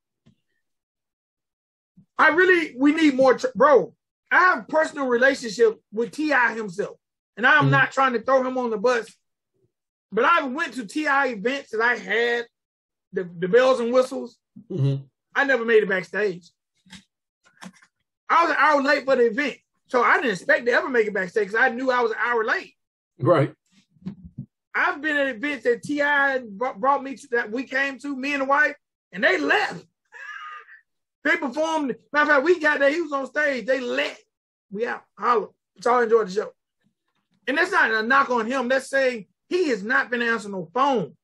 [2.17, 3.93] I really, we need more, tr- bro.
[4.31, 6.53] I have personal relationship with T.I.
[6.53, 6.97] himself,
[7.37, 7.71] and I'm Mhm.
[7.71, 9.15] not trying to throw him on the bus,
[10.11, 11.27] but I went to T.I.
[11.27, 12.47] events that I had,
[13.13, 14.37] the, the bells and whistles.
[14.69, 15.07] Mhm.
[15.35, 16.49] I never made it backstage.
[18.29, 21.07] I was an hour late for the event, so I didn't expect to ever make
[21.07, 22.75] it backstage because I knew I was an hour late.
[23.19, 23.53] Right.
[24.75, 26.39] I've been at events that T.I.
[26.39, 28.75] brought me to that we came to, me and the wife,
[29.11, 29.85] and they left.
[31.23, 31.95] they performed.
[32.11, 32.91] Matter of fact, we got there.
[32.91, 33.65] He was on stage.
[33.65, 34.21] They left.
[34.71, 35.03] We out.
[35.17, 35.47] Holla.
[35.83, 36.51] Y'all enjoyed the show.
[37.47, 38.67] And that's not a knock on him.
[38.67, 41.15] That's saying he has not been answering no phone.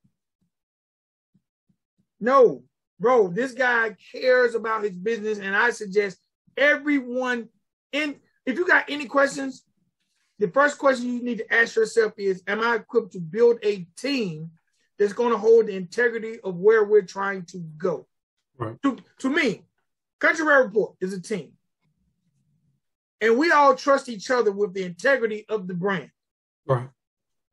[2.20, 2.64] No,
[3.00, 6.18] bro, this guy cares about his business, and I suggest
[6.56, 7.50] everyone
[7.92, 8.16] in.
[8.46, 9.64] If you got any questions,
[10.40, 13.86] the first question you need to ask yourself is Am I equipped to build a
[13.98, 14.52] team
[14.98, 18.08] that's going to hold the integrity of where we're trying to go?
[18.58, 18.82] Right.
[18.84, 19.64] To, to me,
[20.20, 21.54] Country Rap Report is a team.
[23.24, 26.12] And we all trust each other with the integrity of the brand.
[26.68, 26.90] Right.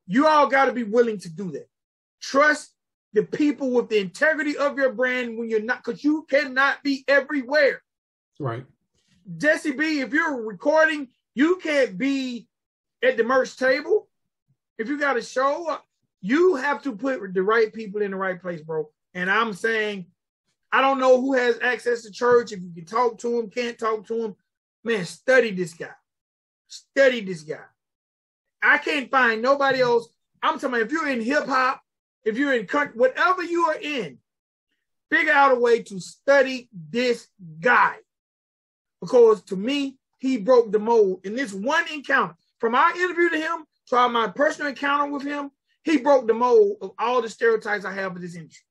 [0.09, 1.69] You all got to be willing to do that.
[2.21, 2.75] Trust
[3.13, 7.05] the people with the integrity of your brand when you're not, because you cannot be
[7.07, 7.83] everywhere.
[8.41, 8.65] Right.
[9.37, 11.07] Jesse B, if you're recording,
[11.37, 12.49] you can't be
[13.01, 14.09] at the merch table.
[14.77, 15.79] If you got a show,
[16.21, 18.91] you have to put the right people in the right place, bro.
[19.15, 20.07] And I'm saying,
[20.73, 22.51] I don't know who has access to church.
[22.51, 24.37] If you can talk to him, can't talk to him,
[24.85, 25.91] man, study this guy.
[26.69, 27.65] Study this guy.
[28.63, 30.09] I can't find nobody else.
[30.43, 31.83] I'm talking about if you're in hip hop,
[32.25, 34.19] if you're in country, whatever you are in,
[35.11, 37.29] figure out a way to study this
[37.61, 37.97] guy.
[39.01, 42.37] Because to me, he broke the mold in this one encounter.
[42.59, 45.51] From our interview to him to our, my personal encounter with him,
[45.83, 48.67] he broke the mold of all the stereotypes I have of this industry.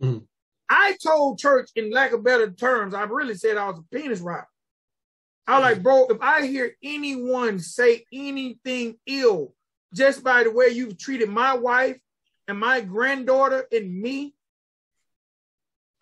[0.00, 0.26] Mhm.
[0.68, 4.20] I told church, in lack of better terms, I really said I was a penis
[4.20, 4.48] rapper.
[5.46, 9.54] I was like, bro, if I hear anyone say anything ill
[9.94, 11.98] just by the way you've treated my wife
[12.48, 14.34] and my granddaughter and me,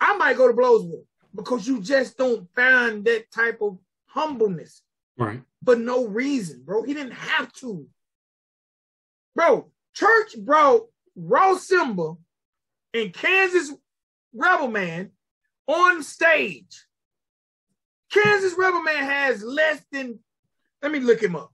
[0.01, 1.05] I might go to blows with
[1.35, 4.83] because you just don't find that type of humbleness
[5.17, 5.43] Right.
[5.63, 6.83] But no reason, bro.
[6.83, 7.87] He didn't have to.
[9.35, 12.15] Bro, church brought Raw Simba
[12.93, 13.73] and Kansas
[14.33, 15.11] Rebel Man
[15.67, 16.85] on stage.
[18.15, 20.21] Kansas Rebel Man has less than,
[20.81, 21.53] let me look him up.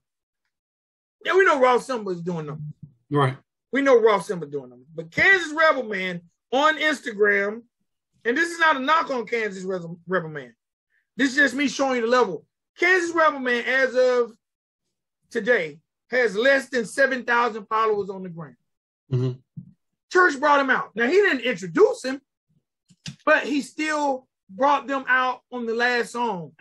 [1.25, 2.75] Yeah, we know Raw Simba is doing them.
[3.11, 3.37] Right.
[3.73, 4.85] We know Raw Simba doing them.
[4.95, 6.21] But Kansas Rebel Man
[6.53, 7.63] on Instagram,
[8.25, 10.55] and this is not a knock on Kansas Rebel Man.
[11.17, 12.45] This is just me showing you the level.
[12.79, 14.33] Kansas Rebel Man, as of
[15.31, 15.79] today,
[16.11, 18.57] has less than 7,000 followers on the gram.
[19.11, 19.41] Mhm.
[20.13, 20.95] Church brought him out.
[20.95, 22.21] Now, he didn't introduce him,
[23.25, 26.53] but he still brought them out on the last song.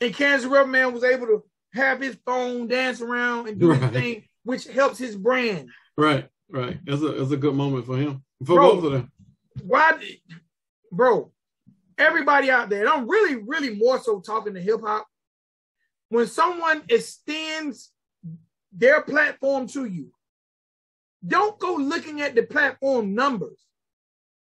[0.00, 3.90] And Kansas Rebel Man was able to have his phone dance around and do his
[3.92, 5.68] thing, which helps his brand.
[5.96, 6.28] Right.
[6.50, 6.78] Right.
[6.84, 8.22] That's a that's a good moment for him.
[8.44, 8.74] For Bro.
[8.76, 9.12] both of them.
[9.64, 10.18] why did-
[10.90, 11.30] bro
[11.96, 15.06] everybody out there and i'm really really more so talking to hip-hop
[16.10, 17.92] when someone extends
[18.72, 20.10] their platform to you
[21.26, 23.58] don't go looking at the platform numbers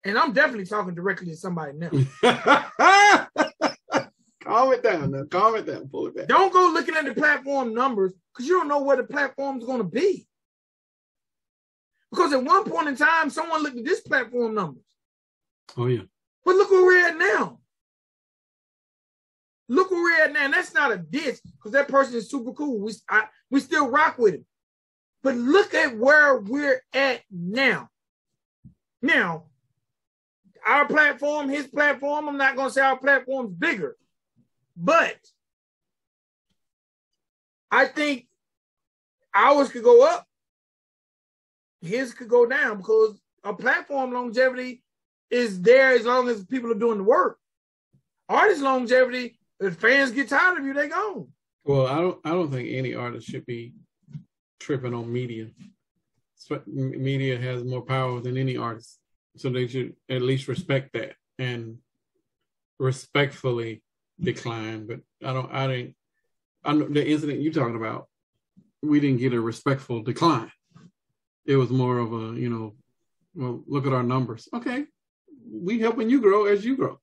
[0.04, 1.90] and i'm definitely talking directly to somebody now
[4.44, 5.22] Calm it down now.
[5.30, 5.88] Calm it down.
[5.88, 6.26] Pull it back.
[6.26, 9.78] don't go looking at the platform numbers because you don't know where the platform's going
[9.78, 10.26] to be
[12.10, 14.82] because at one point in time someone looked at this platform numbers
[15.76, 16.02] Oh yeah.
[16.44, 17.58] But look where we're at now.
[19.68, 20.44] Look where we're at now.
[20.44, 22.80] And that's not a diss because that person is super cool.
[22.80, 24.46] We I, we still rock with him.
[25.22, 27.88] But look at where we're at now.
[29.00, 29.44] Now,
[30.66, 33.96] our platform, his platform, I'm not going to say our platform's bigger,
[34.76, 35.16] but
[37.70, 38.26] I think
[39.34, 40.26] ours could go up,
[41.80, 44.82] his could go down because a platform longevity
[45.30, 47.38] is there as long as people are doing the work.
[48.28, 51.28] Artist longevity, if fans get tired of you, they gone.
[51.64, 53.74] Well, I don't I don't think any artist should be
[54.60, 55.48] tripping on media.
[56.66, 58.98] Media has more power than any artist,
[59.36, 61.14] so they should at least respect that.
[61.38, 61.78] And
[62.82, 63.82] respectfully
[64.20, 65.52] decline, but I don't.
[65.52, 65.94] I didn't.
[66.64, 68.08] I know the incident you talking about.
[68.82, 70.50] We didn't get a respectful decline.
[71.46, 72.74] It was more of a, you know,
[73.34, 74.48] well, look at our numbers.
[74.52, 74.84] Okay,
[75.50, 76.98] we helping you grow as you grow.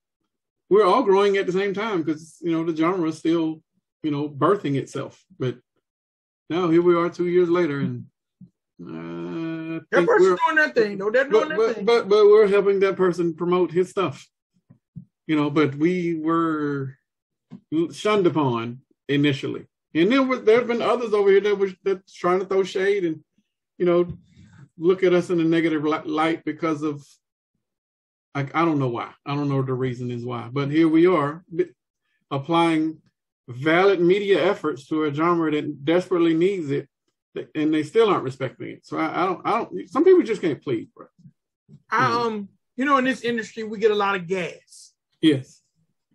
[0.69, 3.61] We're all growing at the same time because you know the genre is still,
[4.03, 5.23] you know, birthing itself.
[5.39, 5.57] But
[6.49, 8.05] now here we are two years later, and
[8.82, 9.49] uh,
[9.91, 11.11] That person's doing that thing, though.
[11.11, 11.86] They're doing but, that but, thing.
[11.86, 14.27] but but we're helping that person promote his stuff.
[15.27, 16.95] You know, but we were
[17.91, 22.39] shunned upon initially, and then there have been others over here that was that's trying
[22.39, 23.23] to throw shade and
[23.77, 24.07] you know
[24.77, 27.05] look at us in a negative light because of
[28.34, 29.11] I, I don't know why.
[29.25, 31.43] I don't know the reason is why, but here we are
[32.32, 33.01] applying
[33.47, 36.88] valid media efforts to a genre that desperately needs it,
[37.55, 38.86] and they still aren't respecting it.
[38.86, 39.41] So I, I don't.
[39.45, 39.89] I don't.
[39.89, 41.07] Some people just can't please, bro.
[41.91, 44.93] I, um, you know, in this industry, we get a lot of gas.
[45.21, 45.61] Yes.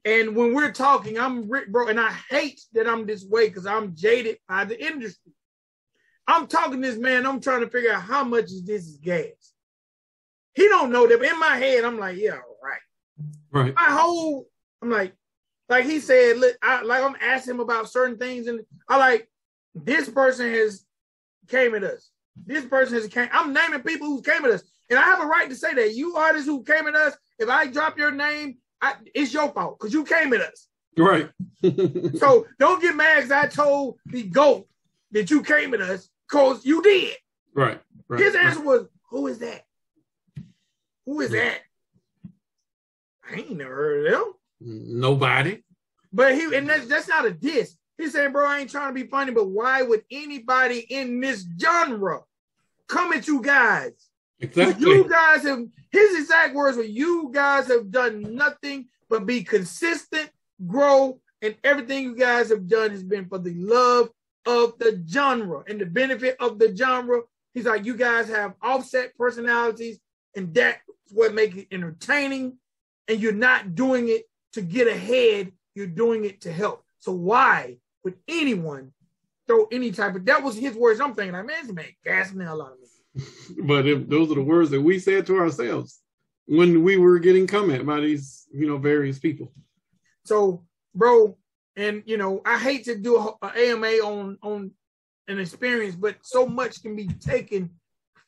[0.04, 3.66] And when we're talking, I'm Rick, bro, and I hate that I'm this way because
[3.66, 5.32] I'm jaded by the industry.
[6.26, 7.26] I'm talking to this man.
[7.26, 9.52] I'm trying to figure out how much is this is gas.
[10.54, 11.18] He don't know that.
[11.18, 12.80] But in my head, I'm like, yeah, all right.
[13.50, 13.74] Right.
[13.74, 14.46] My whole,
[14.82, 15.14] I'm like,
[15.68, 19.28] like he said, look, I, like I'm asking him about certain things, and I like
[19.74, 20.84] this person has
[21.48, 22.10] came at us.
[22.46, 23.28] This person has came.
[23.32, 25.94] I'm naming people who came at us, and I have a right to say that.
[25.94, 29.78] You artists who came at us, if I drop your name, I, it's your fault
[29.78, 30.68] because you came at us.
[30.96, 31.30] Right.
[32.18, 34.68] So don't get mad because I told the goat
[35.12, 37.16] that you came at us because you did.
[37.54, 37.80] right.
[38.06, 38.20] Right.
[38.20, 39.62] His answer was, "Who is that?
[41.06, 41.60] Who is that?"
[43.28, 44.32] I ain't never heard of them.
[44.60, 45.62] Nobody.
[46.12, 47.76] But he and that's that's not a diss.
[47.96, 51.46] He said, bro, I ain't trying to be funny, but why would anybody in this
[51.60, 52.20] genre
[52.88, 53.92] come at you guys?
[54.40, 54.86] Exactly.
[54.86, 60.28] You guys have his exact words were you guys have done nothing but be consistent,
[60.66, 64.10] grow, and everything you guys have done has been for the love
[64.46, 67.20] of the genre and the benefit of the genre.
[67.54, 70.00] He's like, you guys have offset personalities,
[70.34, 70.80] and that's
[71.10, 72.58] what makes it entertaining.
[73.06, 74.24] And you're not doing it
[74.54, 76.84] to get ahead, you're doing it to help.
[76.98, 78.92] So why would anyone
[79.46, 81.00] throw any type of that was his words?
[81.00, 83.24] I'm thinking, like, man, this man gassing the hell out of me.
[83.66, 86.00] but if those are the words that we said to ourselves
[86.46, 89.52] when we were getting come at by these, you know, various people.
[90.24, 91.36] So, bro,
[91.76, 94.70] and you know, I hate to do a, a AMA on on
[95.28, 97.70] an experience, but so much can be taken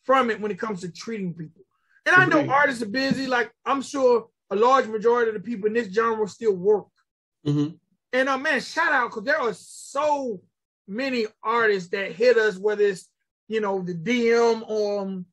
[0.04, 1.62] from it when it comes to treating people.
[2.06, 2.52] And I know Agreed.
[2.52, 3.26] artists are busy.
[3.26, 6.86] Like I'm sure a large majority of the people in this genre still work.
[7.46, 7.74] Mm-hmm.
[8.16, 10.40] And uh, man, shout out because there are so
[10.88, 13.08] many artists that hit us, whether it's
[13.46, 15.26] you know the DM on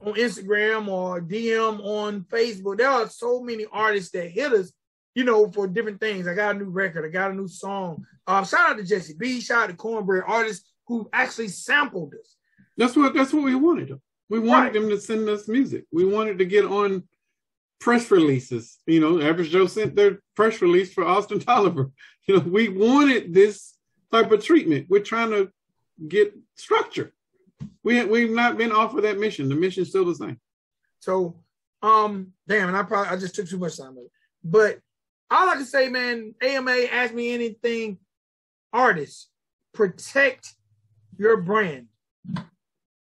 [0.00, 2.78] on Instagram or DM on Facebook.
[2.78, 4.72] There are so many artists that hit us,
[5.16, 6.28] you know, for different things.
[6.28, 8.06] I got a new record, I got a new song.
[8.26, 12.36] Uh, shout out to Jesse B, shout out to Cornbread artists who actually sampled us.
[12.76, 13.98] That's what that's what we wanted.
[14.30, 14.72] We wanted Right.
[14.72, 15.86] them to send us music.
[15.92, 17.02] We wanted to get on
[17.80, 18.78] press releases.
[18.86, 21.90] You know, Average Joe sent their press release for Austin Tolliver.
[22.26, 23.74] You know, we wanted this
[24.10, 24.86] type of treatment.
[24.88, 25.50] We're trying to
[26.08, 27.12] get structure.
[27.82, 29.48] We we've not been off of that mission.
[29.48, 30.40] The mission's still the same.
[31.00, 31.36] So,
[31.82, 33.96] um, damn, and I probably I just took too much time.
[34.44, 34.80] But
[35.30, 37.98] all I can say, man, AMA ask me anything,
[38.72, 39.28] artists,
[39.72, 40.54] protect
[41.18, 41.86] your brand.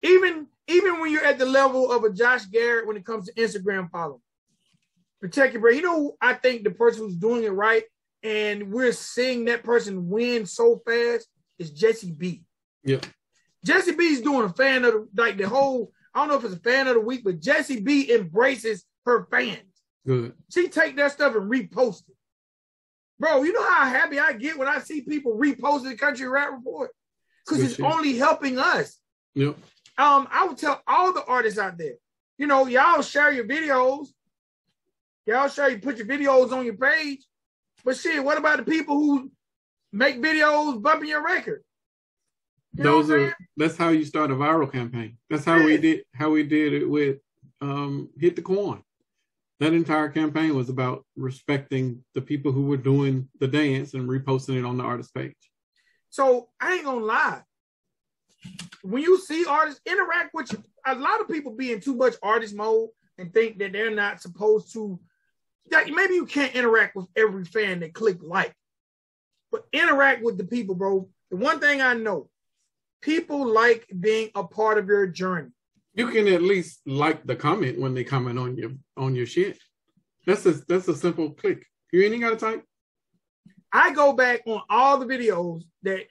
[0.02, 3.34] Even even when you're at the level of a Josh Garrett when it comes to
[3.34, 4.22] Instagram following.
[5.22, 5.78] Protect your brand.
[5.78, 7.84] You know, I think the person who's doing it right
[8.26, 11.28] and we're seeing that person win so fast
[11.60, 12.44] is Jesse B.
[12.84, 13.00] Yeah.
[13.64, 16.44] Jesse B is doing a fan of the, like the whole, I don't know if
[16.44, 19.60] it's a fan of the week, but Jesse B embraces her fans.
[20.08, 20.34] Good.
[20.52, 22.16] She take that stuff and repost it.
[23.20, 26.52] Bro, you know how happy I get when I see people reposting the country rap
[26.52, 26.92] report?
[27.46, 27.86] Because it's shit.
[27.86, 29.00] only helping us.
[29.36, 29.56] Yep.
[30.00, 31.94] Um, I would tell all the artists out there,
[32.40, 34.08] you know, y'all share your videos.
[35.28, 37.24] Y'all share you put your videos on your page.
[37.86, 39.32] But shit, what about the people who
[39.94, 41.64] make videos bumping your record?
[42.74, 45.18] You Those are that's how you start a viral campaign.
[45.30, 47.20] That's how we did how we did it with
[47.62, 48.82] um hit the coin.
[49.60, 54.58] That entire campaign was about respecting the people who were doing the dance and reposting
[54.58, 55.36] it on the artist page.
[56.10, 57.44] So I ain't gonna lie.
[58.82, 62.16] When you see artists interact with you, a lot of people be in too much
[62.22, 65.00] artist mode and think that they're not supposed to.
[65.72, 68.54] Like maybe you can't interact with every fan that click like,
[69.52, 71.10] but interact with the people, bro.
[71.32, 72.30] The one thing I know,
[73.02, 75.50] people like being a part of your journey.
[75.94, 79.58] You can at least like the comment when they comment on your on your shit.
[80.26, 81.66] That's a that's a simple click.
[81.92, 82.64] You ain't even got to type.
[83.72, 86.06] I go back on all the videos that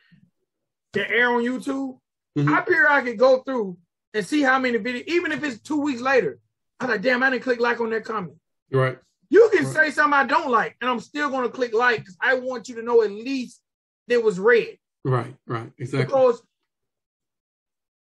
[0.95, 1.99] that air on YouTube.
[2.37, 2.53] Mhm.
[2.53, 3.77] I periodically go through
[4.15, 6.39] and see how many videos, even if it's two weeks later.
[6.81, 8.37] I'm like, damn, I didn't click like on that comment.
[8.73, 8.99] Right.
[9.35, 9.75] You can Right.
[9.75, 12.77] say something I don't like, and I'm still gonna click like because I want you
[12.77, 13.61] to know at least
[14.07, 14.79] it was red.
[15.05, 15.35] Right.
[15.47, 15.73] Right.
[15.77, 16.07] Exactly.
[16.07, 16.41] Because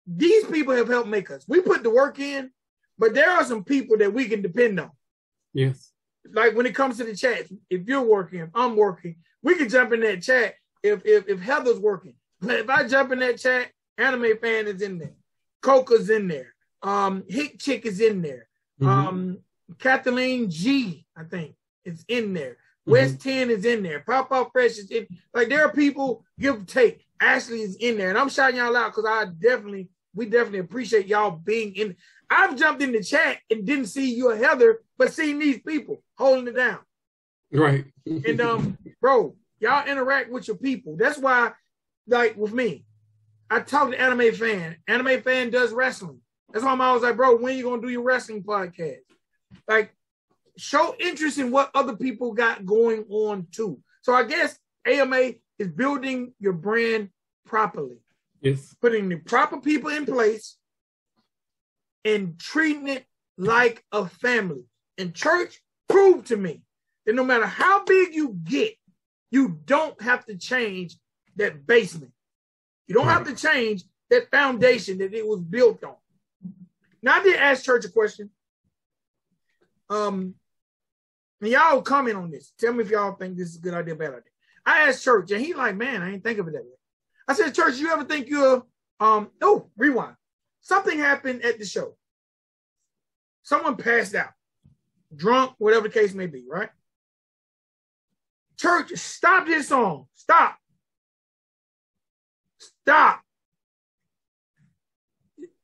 [0.06, 1.44] these people have helped make us.
[1.48, 2.52] We put the work in,
[2.98, 4.92] but there are some people that we can depend on.
[5.54, 5.92] Yes.
[6.34, 9.70] like when it comes to the chat, if you're working, if I'm working, we can
[9.70, 12.16] jump in that chat if if, if Heather's working.
[12.42, 15.16] But if I jump in that chat, anime fan is in there,
[15.62, 16.54] Coca's in there,
[16.84, 18.48] um, Hick Chick is in there,
[18.82, 18.88] Mhm.
[18.88, 19.38] um,
[19.80, 21.56] Kathleen G, I think,
[21.86, 22.58] is in there.
[22.88, 24.00] West 10 is in there.
[24.00, 25.08] Pop Up Fresh is in.
[25.34, 27.06] Like there are people give or take.
[27.20, 31.08] Ashley is in there, and I'm shouting y'all out because I definitely, we definitely appreciate
[31.08, 31.96] y'all being in.
[32.30, 36.04] I've jumped in the chat and didn't see you or Heather, but seeing these people
[36.18, 36.80] holding it down.
[37.52, 37.86] right.
[38.06, 40.96] And um, bro, y'all interact with your people.
[40.98, 41.52] That's why,
[42.08, 42.86] like with me,
[43.50, 44.78] I talk to anime fan.
[44.88, 46.20] Anime fan does wrestling.
[46.52, 49.00] That's why I'm always like, bro, when you gonna do your wrestling podcast?
[49.68, 49.94] Like,
[50.58, 53.80] show interest in what other people got going on too.
[54.02, 57.10] So I guess AMA is building your brand
[57.46, 57.98] properly,
[58.42, 58.76] yes.
[58.82, 60.58] putting the proper people in place,
[62.04, 63.06] and treating it
[63.38, 64.66] like a family.
[64.98, 66.62] And church proved to me
[67.06, 68.76] that no matter how big you get,
[69.30, 70.96] you don't have to change
[71.36, 72.14] that basement.
[72.88, 75.96] You don't have to change that foundation that it was built on.
[77.02, 78.30] Now I did ask church a question.
[79.90, 80.36] Um,
[81.42, 82.52] y'all comment on this.
[82.58, 84.22] Tell me if y'all think this is a good idea, bad idea.
[84.66, 86.72] I asked church, and he like, man, I ain't think of it that way.
[87.28, 88.64] I said, church, you ever think you're
[89.00, 89.30] um?
[89.42, 90.16] Oh, rewind.
[90.62, 91.96] Something happened at the show.
[93.44, 94.32] Someone passed out,
[95.16, 96.70] drunk, whatever the case may be, right?
[98.58, 100.08] Church, stop this song.
[100.16, 100.58] Stop.
[102.60, 103.22] Stop.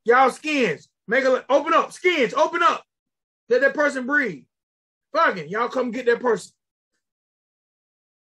[0.06, 1.92] Y'all skins, make a open up.
[1.92, 2.84] Skins, open up.
[3.50, 4.44] Let that person breathe.
[5.14, 6.52] Fucking, y'all come get that person.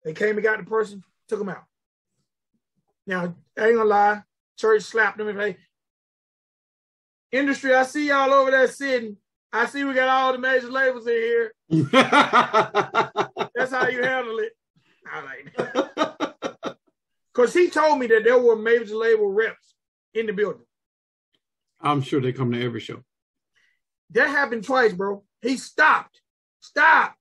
[0.04, 1.64] They came and got the person, took him out.
[3.06, 4.22] Now, I ain't gonna lie,
[4.56, 5.56] church slapped them and say,
[7.32, 9.16] industry, I see y'all over there sitting.
[9.52, 11.52] I see we got all the major labels in here.
[11.70, 14.52] That's how you handle it.
[15.10, 16.76] I like
[17.32, 19.74] Because he told me that there were major label reps
[20.12, 20.66] in the building.
[21.80, 23.02] I'm sure they come to every show.
[24.10, 25.24] That happened twice, bro.
[25.42, 26.20] He stopped.
[26.60, 27.14] Stop.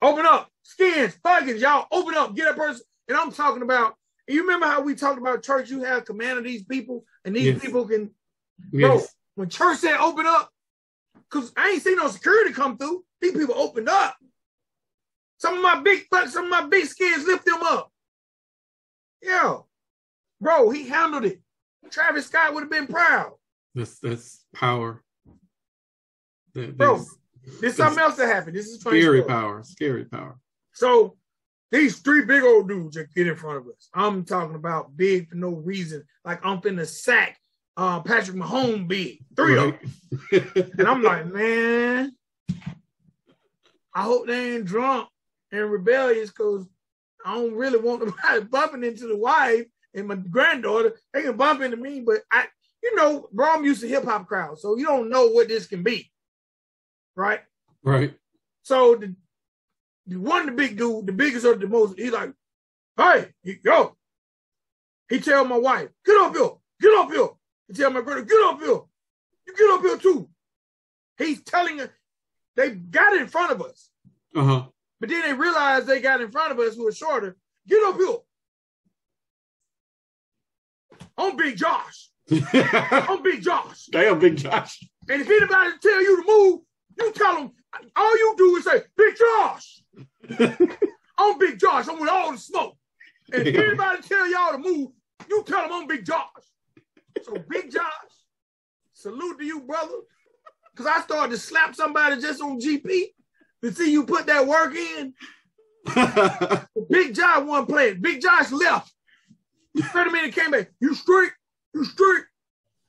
[0.00, 0.50] Open up.
[0.62, 2.34] Skins, fuckings, y'all open up.
[2.34, 2.82] Get a person.
[3.08, 3.94] And I'm talking about,
[4.26, 5.70] you remember how we talked about church?
[5.70, 7.60] You have command of these people, and these Yes.
[7.60, 8.14] people can,
[8.70, 9.14] bro, Yes.
[9.34, 10.52] when church said open up,
[11.14, 13.04] because I ain't seen no security come through.
[13.20, 14.16] These people opened up.
[15.38, 17.92] Some of my big fuck, some of my big skins lift them up.
[19.22, 19.60] Yeah.
[20.40, 21.40] Bro, he handled it.
[21.90, 23.32] Travis Scott would have been proud.
[23.74, 25.02] That's that's power.
[26.54, 27.04] That, Bro,
[27.60, 28.56] There's something else that happened.
[28.56, 29.28] This is funny scary story.
[29.28, 29.62] power.
[29.62, 30.38] Scary power.
[30.72, 31.16] So
[31.70, 33.88] these three big old dudes that get in front of us.
[33.94, 36.04] I'm talking about big for no reason.
[36.24, 37.38] Like I'm finna sack
[37.78, 39.24] uh, Patrick Mahomes big.
[39.36, 39.74] Three of
[40.32, 40.70] them.
[40.78, 42.12] And I'm like, man,
[43.94, 45.08] I hope they ain't drunk
[45.52, 46.66] and rebellious because
[47.24, 50.94] I don't really want nobody bumping into the wife and my granddaughter.
[51.12, 52.46] They can bump into me, but I,
[52.82, 55.66] you know, bro, I'm used to hip hop crowds, so you don't know what this
[55.66, 56.10] can be,
[57.16, 57.40] right?
[57.82, 58.14] right.
[58.62, 59.14] So the,
[60.06, 62.32] the one the big dude, the biggest or the most, he like,
[62.96, 63.94] hey, he- yo.
[65.08, 66.50] He tell my wife, get up here,
[66.82, 67.28] get up here.
[67.66, 68.80] He tell my brother, get up here.
[69.46, 70.28] You get up here too.
[71.16, 71.90] He's telling her
[72.54, 73.90] they got in front of us,
[74.36, 74.62] Uh huh.
[75.00, 77.36] but then they realized they got in front of us who were shorter.
[77.66, 78.16] Get up here.
[81.16, 82.07] I'm Big Josh.
[82.30, 83.86] I'm Big Josh.
[83.86, 84.82] Damn, Big Josh.
[85.08, 86.60] And if anybody tell you to move,
[86.98, 87.52] you tell them,
[87.96, 89.82] all you do is say, Big Josh.
[91.18, 91.88] I'm Big Josh.
[91.88, 92.76] I'm with all the smoke.
[93.32, 94.90] And if anybody tell y'all to move,
[95.28, 96.26] you tell them I'm Big Josh.
[97.22, 97.82] So Big Josh,
[98.92, 99.94] salute to you, brother.
[100.76, 103.06] Cause I started to slap somebody just on GP
[103.62, 105.12] to see you put that work in.
[106.88, 108.00] Big Josh wasn't playing.
[108.00, 108.92] Big Josh left.
[109.76, 110.70] 30 minutes came back.
[110.80, 111.32] You straight?
[111.74, 112.24] You straight?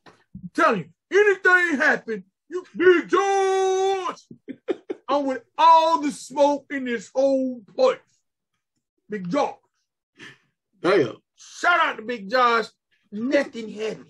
[0.05, 4.19] I'm telling you, anything happen, you Big Josh.
[5.09, 7.97] I'm with all the smoke in this whole place.
[9.09, 9.55] Big Josh.
[10.81, 11.17] Damn.
[11.35, 12.67] Shout out to Big Josh.
[13.11, 14.05] Nothing happened.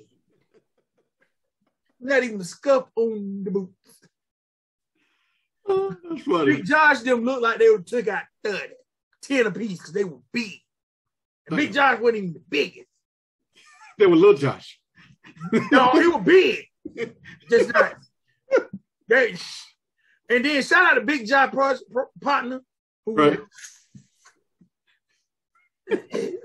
[2.01, 4.07] Not even a scuff on the boots.
[5.67, 6.55] Oh, that's funny.
[6.55, 8.73] Big Josh them looked like they would took out 30,
[9.21, 10.59] 10 apiece because they were big.
[11.47, 12.88] And Big Josh wasn't even the biggest.
[13.99, 14.79] They were little Josh.
[15.71, 16.65] No, he was big.
[17.49, 17.93] Just nice.
[19.07, 19.35] They-
[20.31, 21.51] and then shout out to Big Josh
[22.21, 22.61] partner.
[23.05, 23.39] Who Right.
[25.91, 26.37] and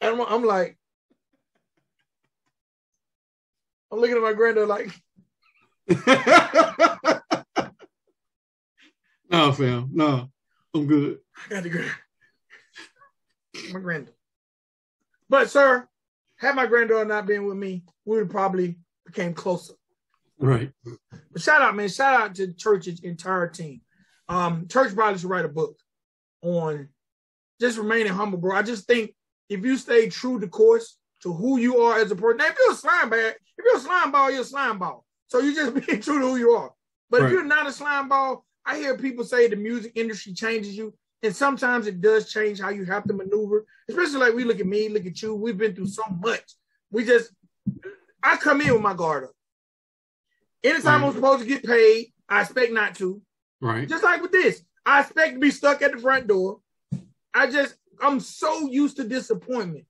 [0.00, 0.78] I'm, I'm like,
[3.90, 4.88] I'm looking at my granddad like,
[9.30, 9.90] no, fam.
[9.92, 10.30] No.
[10.74, 11.18] I'm good.
[11.46, 11.90] I got the grand.
[13.72, 14.16] my granddaughter.
[15.28, 15.88] But sir,
[16.38, 19.74] had my granddaughter not been with me, we would have probably became closer.
[20.38, 20.70] Right.
[21.32, 21.88] But shout out, man.
[21.88, 23.80] Shout out to the church's entire team.
[24.28, 25.76] Um, church probably should write a book
[26.42, 26.88] on
[27.60, 28.56] just remaining humble, bro.
[28.56, 29.14] I just think
[29.48, 32.56] if you stay true to course to who you are as a person, now, if
[32.58, 35.04] you're a slime bag, if you're a slime ball, you're a slime ball.
[35.26, 36.72] So you just being true to who you are.
[37.10, 37.26] But Right.
[37.26, 40.94] if you're not a slime ball, I hear people say the music industry changes you.
[41.22, 44.66] And sometimes it does change how you have to maneuver, especially like we look at
[44.66, 45.34] me, look at you.
[45.34, 46.44] We've been through so much.
[46.90, 47.32] We just,
[48.22, 49.32] I come in with my guard up.
[50.62, 53.20] Anytime I'm supposed to get paid, I expect not to.
[53.60, 53.88] Right.
[53.88, 56.60] Just like with this, I expect to be stuck at the front door.
[57.34, 59.86] I just, I'm so used to disappointment.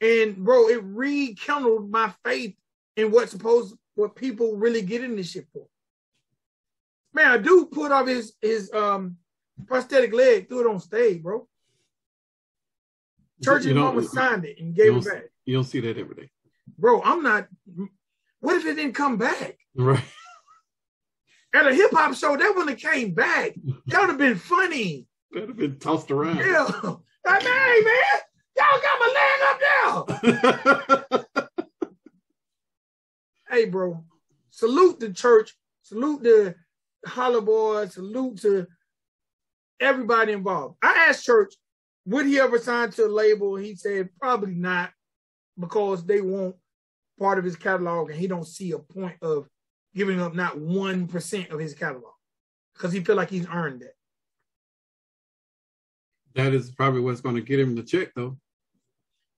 [0.00, 2.54] And bro, it rekindled my faith
[2.96, 5.66] in what's supposed, what people really get in this shit for.
[7.12, 9.16] Man, a dude put off his his um
[9.66, 11.46] prosthetic leg, threw it on stage, bro.
[13.42, 15.24] Church You and mama signed it and gave it back.
[15.44, 16.30] you don't see that every day.
[16.76, 17.48] Bro, I'm not.
[18.40, 19.58] What if it didn't come back?
[19.74, 20.02] Right.
[21.54, 23.54] At a hip hop show, that wouldn't have came back.
[23.86, 25.06] That would have been funny.
[25.32, 26.38] That'd have been tossed around.
[26.38, 26.68] Yeah.
[27.24, 28.20] Like, hey, man,
[28.56, 31.46] y'all got my leg up there.
[33.50, 34.04] hey, bro,
[34.50, 36.54] salute the church, salute the
[37.06, 38.66] Holler Boys, salute to
[39.80, 40.76] everybody involved.
[40.82, 41.54] I asked Church,
[42.06, 43.56] would he ever sign to a label?
[43.56, 44.90] He said probably not
[45.58, 46.56] because they want
[47.18, 49.48] part of his catalog and he don't see a point of
[49.94, 52.12] giving up not 1% of his catalog
[52.74, 53.94] because he feel like he's earned that.
[56.34, 58.38] That is probably what's going to get him the check, though.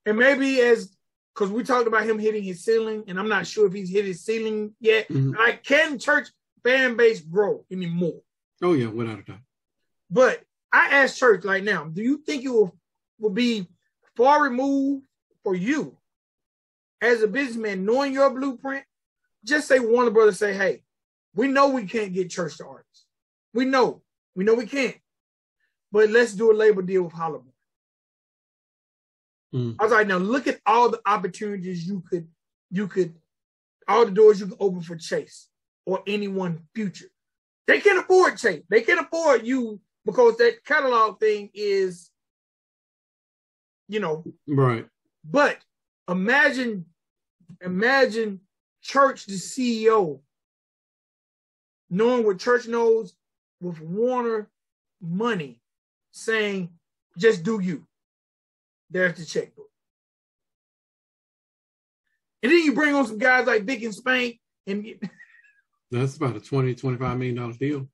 [0.05, 0.95] And maybe as
[1.35, 4.05] because we talked about him hitting his ceiling, and I'm not sure if he's hit
[4.05, 5.09] his ceiling yet.
[5.09, 5.35] Mhm.
[5.37, 6.29] Like, can church
[6.63, 8.21] fan base grow anymore?
[8.63, 9.39] Oh yeah, without a doubt.
[10.11, 10.43] But
[10.73, 12.77] I ask church like now, do you think it will
[13.19, 13.67] will be
[14.17, 15.05] far removed
[15.45, 15.97] for you
[17.01, 18.85] as a businessman, knowing your blueprint?
[19.45, 20.83] Just say Warner Brothers say, hey,
[21.35, 23.05] we know we can't get church to artists.
[23.55, 24.03] We know,
[24.35, 24.97] we know we can't.
[25.93, 27.53] But let's do a label deal with Hollywood.
[29.55, 29.77] Mm.
[29.79, 32.29] I was like, now look at all the opportunities you could,
[32.71, 33.15] you could,
[33.89, 35.49] all the doors you can open for Chase
[35.85, 37.11] or anyone future.
[37.67, 38.63] They can't afford Chase.
[38.69, 42.11] They can't afford you because that catalog thing is,
[43.89, 44.87] you know, Right.
[45.25, 45.59] but
[46.09, 46.87] imagine,
[47.61, 48.41] imagine
[48.83, 50.21] Church, the CEO,
[51.91, 53.15] knowing what Church knows
[53.61, 54.49] with Warner
[55.03, 55.61] money,
[56.13, 56.71] saying,
[57.19, 57.87] just do you.
[58.91, 59.69] There's the checkbook.
[62.43, 64.87] And then you bring on some guys like Vic and Spank, and
[65.91, 67.89] That's about a 20 25 million dollar deal.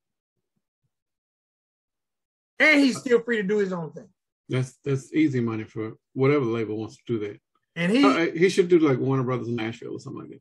[2.59, 4.09] And he's still free to do his own thing.
[4.49, 7.41] That's that's easy money for whatever label wants to do that.
[7.75, 10.41] And he Uh, he should do like Warner Brothers in Nashville or something like that.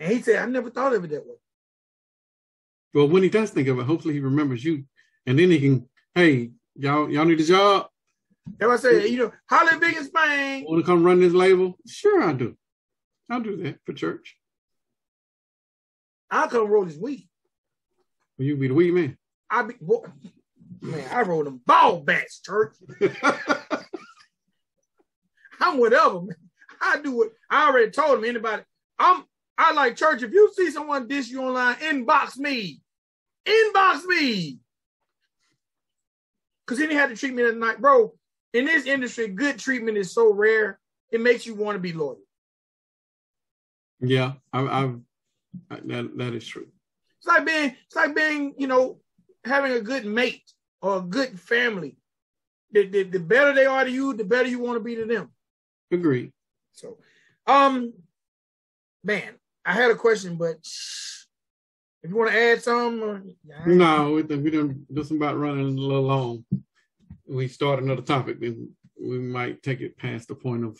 [0.00, 1.36] and he said, I never thought of it that way.
[2.92, 4.84] Well, when he does think of it, hopefully he remembers you,
[5.26, 7.88] and then he can, hey, y'all, y'all need a job.
[8.58, 10.68] That's why I said, you know, Holly Big and Spank.
[10.68, 11.76] Want to come run this label?
[11.88, 12.56] Sure, I do.
[13.30, 14.36] I'll do that for church.
[16.30, 17.28] I'll come roll this weed.
[18.38, 19.16] Will you be the weed man?
[19.48, 20.02] I be boy,
[20.84, 22.74] man, I roll them ball bats, church.
[25.60, 26.36] I'm whatever, man.
[26.80, 28.24] I do what I already told him.
[28.24, 28.62] Anybody,
[28.98, 29.24] I'm
[29.56, 30.22] I like church.
[30.22, 32.80] If you see someone dish you online, inbox me.
[33.46, 34.58] Inbox me.
[36.66, 37.80] Cause then he had to treat me that night.
[37.80, 38.14] Bro,
[38.52, 40.78] in this industry, good treatment is so rare,
[41.10, 42.20] it makes you want to be loyal.
[44.00, 45.00] yeah, I, I've
[45.86, 46.66] that that is true.
[47.18, 48.98] It's like being, it's like being, you know,
[49.44, 50.42] having a good mate
[50.82, 51.96] or a good family.
[52.72, 55.06] The, the, the better they are to you, the better you want to be to
[55.06, 55.30] them.
[55.90, 56.32] Agreed.
[56.72, 56.98] So,
[57.46, 57.92] um,
[59.02, 60.56] man, I had a question, but
[62.02, 63.22] if you want to add some, or,
[63.66, 66.44] No, we we done just about running a little long.
[67.26, 68.70] We start another topic, then
[69.00, 70.78] we might take it past the point of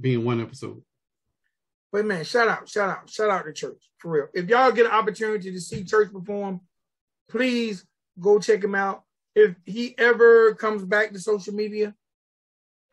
[0.00, 0.82] being one episode.
[1.92, 4.28] but man, shout out, shout out, shout out to church for real.
[4.34, 6.60] If y'all get an opportunity to see church perform,
[7.28, 7.84] please
[8.20, 9.04] Go check them out.
[9.38, 11.94] If he ever comes back to social media,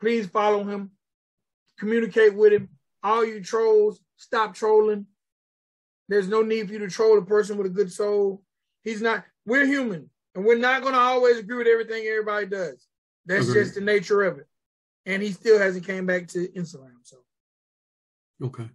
[0.00, 0.92] please follow him.
[1.76, 2.68] Communicate with him.
[3.02, 5.06] All you trolls, stop trolling.
[6.08, 8.44] There's no need for you to troll a person with a good soul.
[8.84, 12.86] He's not, we're human and we're not going to always agree with everything everybody does.
[13.26, 14.46] That's just the nature of it.
[15.04, 16.94] And he still hasn't came back to Instagram.
[17.02, 17.16] So,
[18.40, 18.68] Okay.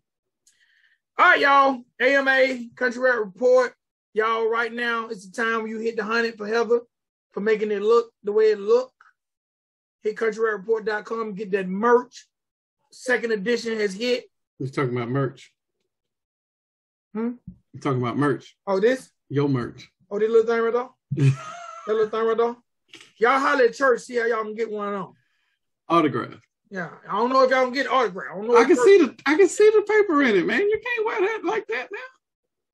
[1.18, 1.84] all right, y'all.
[2.02, 3.74] AMA Country Rap Report.
[4.14, 6.82] Y'all, right now, it's the time when you hit the hundred for Heather
[7.32, 8.92] for making it look the way it look.
[10.04, 12.28] Hit countryrap.report.com, get that merch.
[12.92, 14.26] Second edition has hit.
[14.60, 15.52] We're talking about merch.
[17.14, 17.32] Hmm?
[17.74, 18.56] We're talking about merch.
[18.68, 19.10] Oh, this?
[19.30, 19.90] Your merch.
[20.10, 21.32] Oh, this little thing right there?
[21.88, 22.56] That little thing right there?
[23.18, 25.14] Y'all holler at church, see how y'all can get one on.
[25.90, 26.40] Autograph.
[26.70, 28.28] Yeah, I don't know if y'all can get autograph.
[28.32, 28.56] I don't know.
[28.56, 30.62] I can see the I can see the paper in it, man.
[30.62, 32.00] You can't wear that like that now.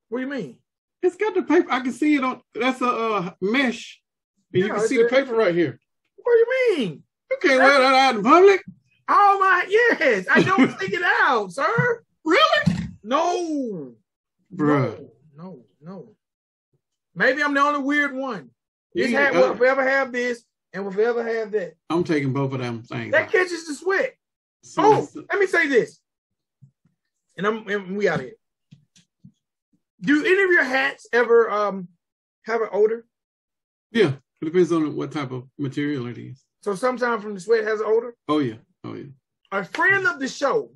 [0.08, 0.58] What do you mean?
[1.02, 1.68] It's got the paper.
[1.70, 2.40] I can see it on.
[2.54, 4.00] That's a uh, mesh.
[4.52, 5.78] And you can see the paper right here.
[6.16, 7.02] What do you mean?
[7.30, 8.64] You can't wear that out in public.
[9.08, 10.26] Oh my, yes.
[10.30, 12.02] I don't stick it out, sir.
[12.24, 13.94] Really, No.
[14.54, 14.98] Bruh.
[14.98, 16.14] No, no, no.
[17.14, 18.50] Maybe I'm the only weird one.
[18.94, 21.74] This hat will forever have this and will forever have that.
[21.90, 23.12] I'm taking both of them things.
[23.12, 24.14] That catches the sweat.
[24.62, 26.00] So Oh, let me say this.
[27.36, 28.32] And I'm and we out here.
[30.00, 31.88] Do any of your hats ever um
[32.44, 33.04] have an odor?
[33.90, 36.44] yeah, it depends on what type of material it is.
[36.62, 38.14] So sometimes from the sweat has an odor.
[38.28, 39.06] Oh yeah, oh yeah.
[39.52, 40.70] A friend of the show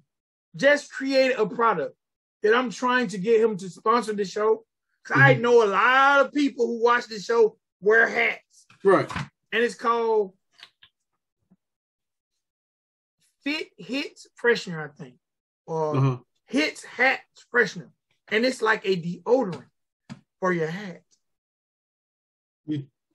[0.57, 1.95] just created a product
[2.43, 4.65] that I'm trying to get him to sponsor the show.
[5.05, 5.41] because I Mhm.
[5.41, 9.11] know a lot of people who watch the show wear hats, Right.
[9.51, 10.33] and it's called
[13.43, 15.17] Fit Hits Freshener, I think,
[15.67, 16.19] or Uh-huh.
[16.45, 17.21] Hits Hat
[17.53, 17.91] Freshener,
[18.29, 19.69] and it's like a deodorant
[20.39, 21.03] for your hat.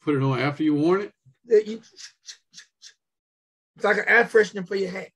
[0.08, 1.12] Put it on after you worn
[1.50, 1.68] it.
[1.68, 1.82] You-
[3.76, 5.10] It's like an air freshener for your hat.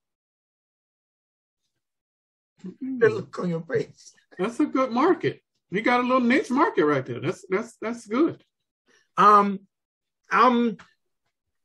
[2.82, 4.14] The look on your face.
[4.38, 5.42] That's a good market.
[5.70, 7.22] You got a little niche market right there.
[7.22, 8.44] That's that's that's good.
[9.16, 9.62] Um,
[10.30, 10.76] I'm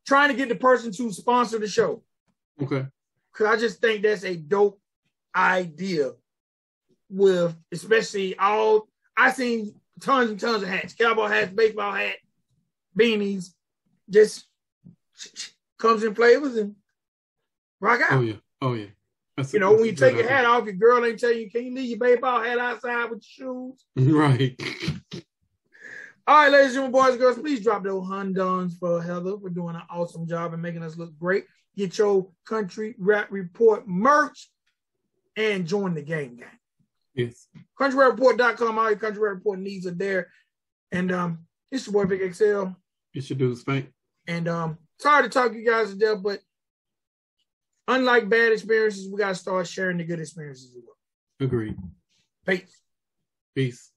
[0.06, 2.04] trying to get the person to sponsor the show
[2.62, 2.86] Okay.
[3.32, 4.80] because I just think that's a dope
[5.34, 6.12] idea.
[7.10, 12.16] With especially all I seen tons and tons of hats, cowboy hats, baseball hat,
[12.98, 13.50] beanies,
[14.10, 14.46] just
[15.78, 16.74] comes in flavors and
[17.80, 18.12] rock out.
[18.12, 18.36] Oh yeah.
[18.62, 18.86] Oh yeah.
[19.36, 21.50] That's a- You know, when you take your hat off, your girl ain't tell you,
[21.50, 23.84] can you leave your baseball hat outside with your shoes?
[24.14, 24.60] Right.
[26.28, 29.76] All right, ladies and boys and girls, please drop those Hundons for Heather for doing
[29.76, 31.44] an awesome job and making us look great.
[31.76, 34.50] Get your country rap report merch
[35.36, 36.48] and join the game gang.
[37.14, 37.46] Yes.
[37.78, 40.28] CountryRapReport.com, all your country rap report needs are there.
[40.90, 42.64] And um, it's your boy Big XL.
[43.16, 43.90] It should do, Spank.
[44.28, 46.40] And um, sorry to talk you guys to death, but
[47.88, 50.96] unlike bad experiences, we got to start sharing the good experiences as well.
[51.40, 51.76] Agreed.
[52.44, 52.78] Peace.
[53.54, 53.90] Peace.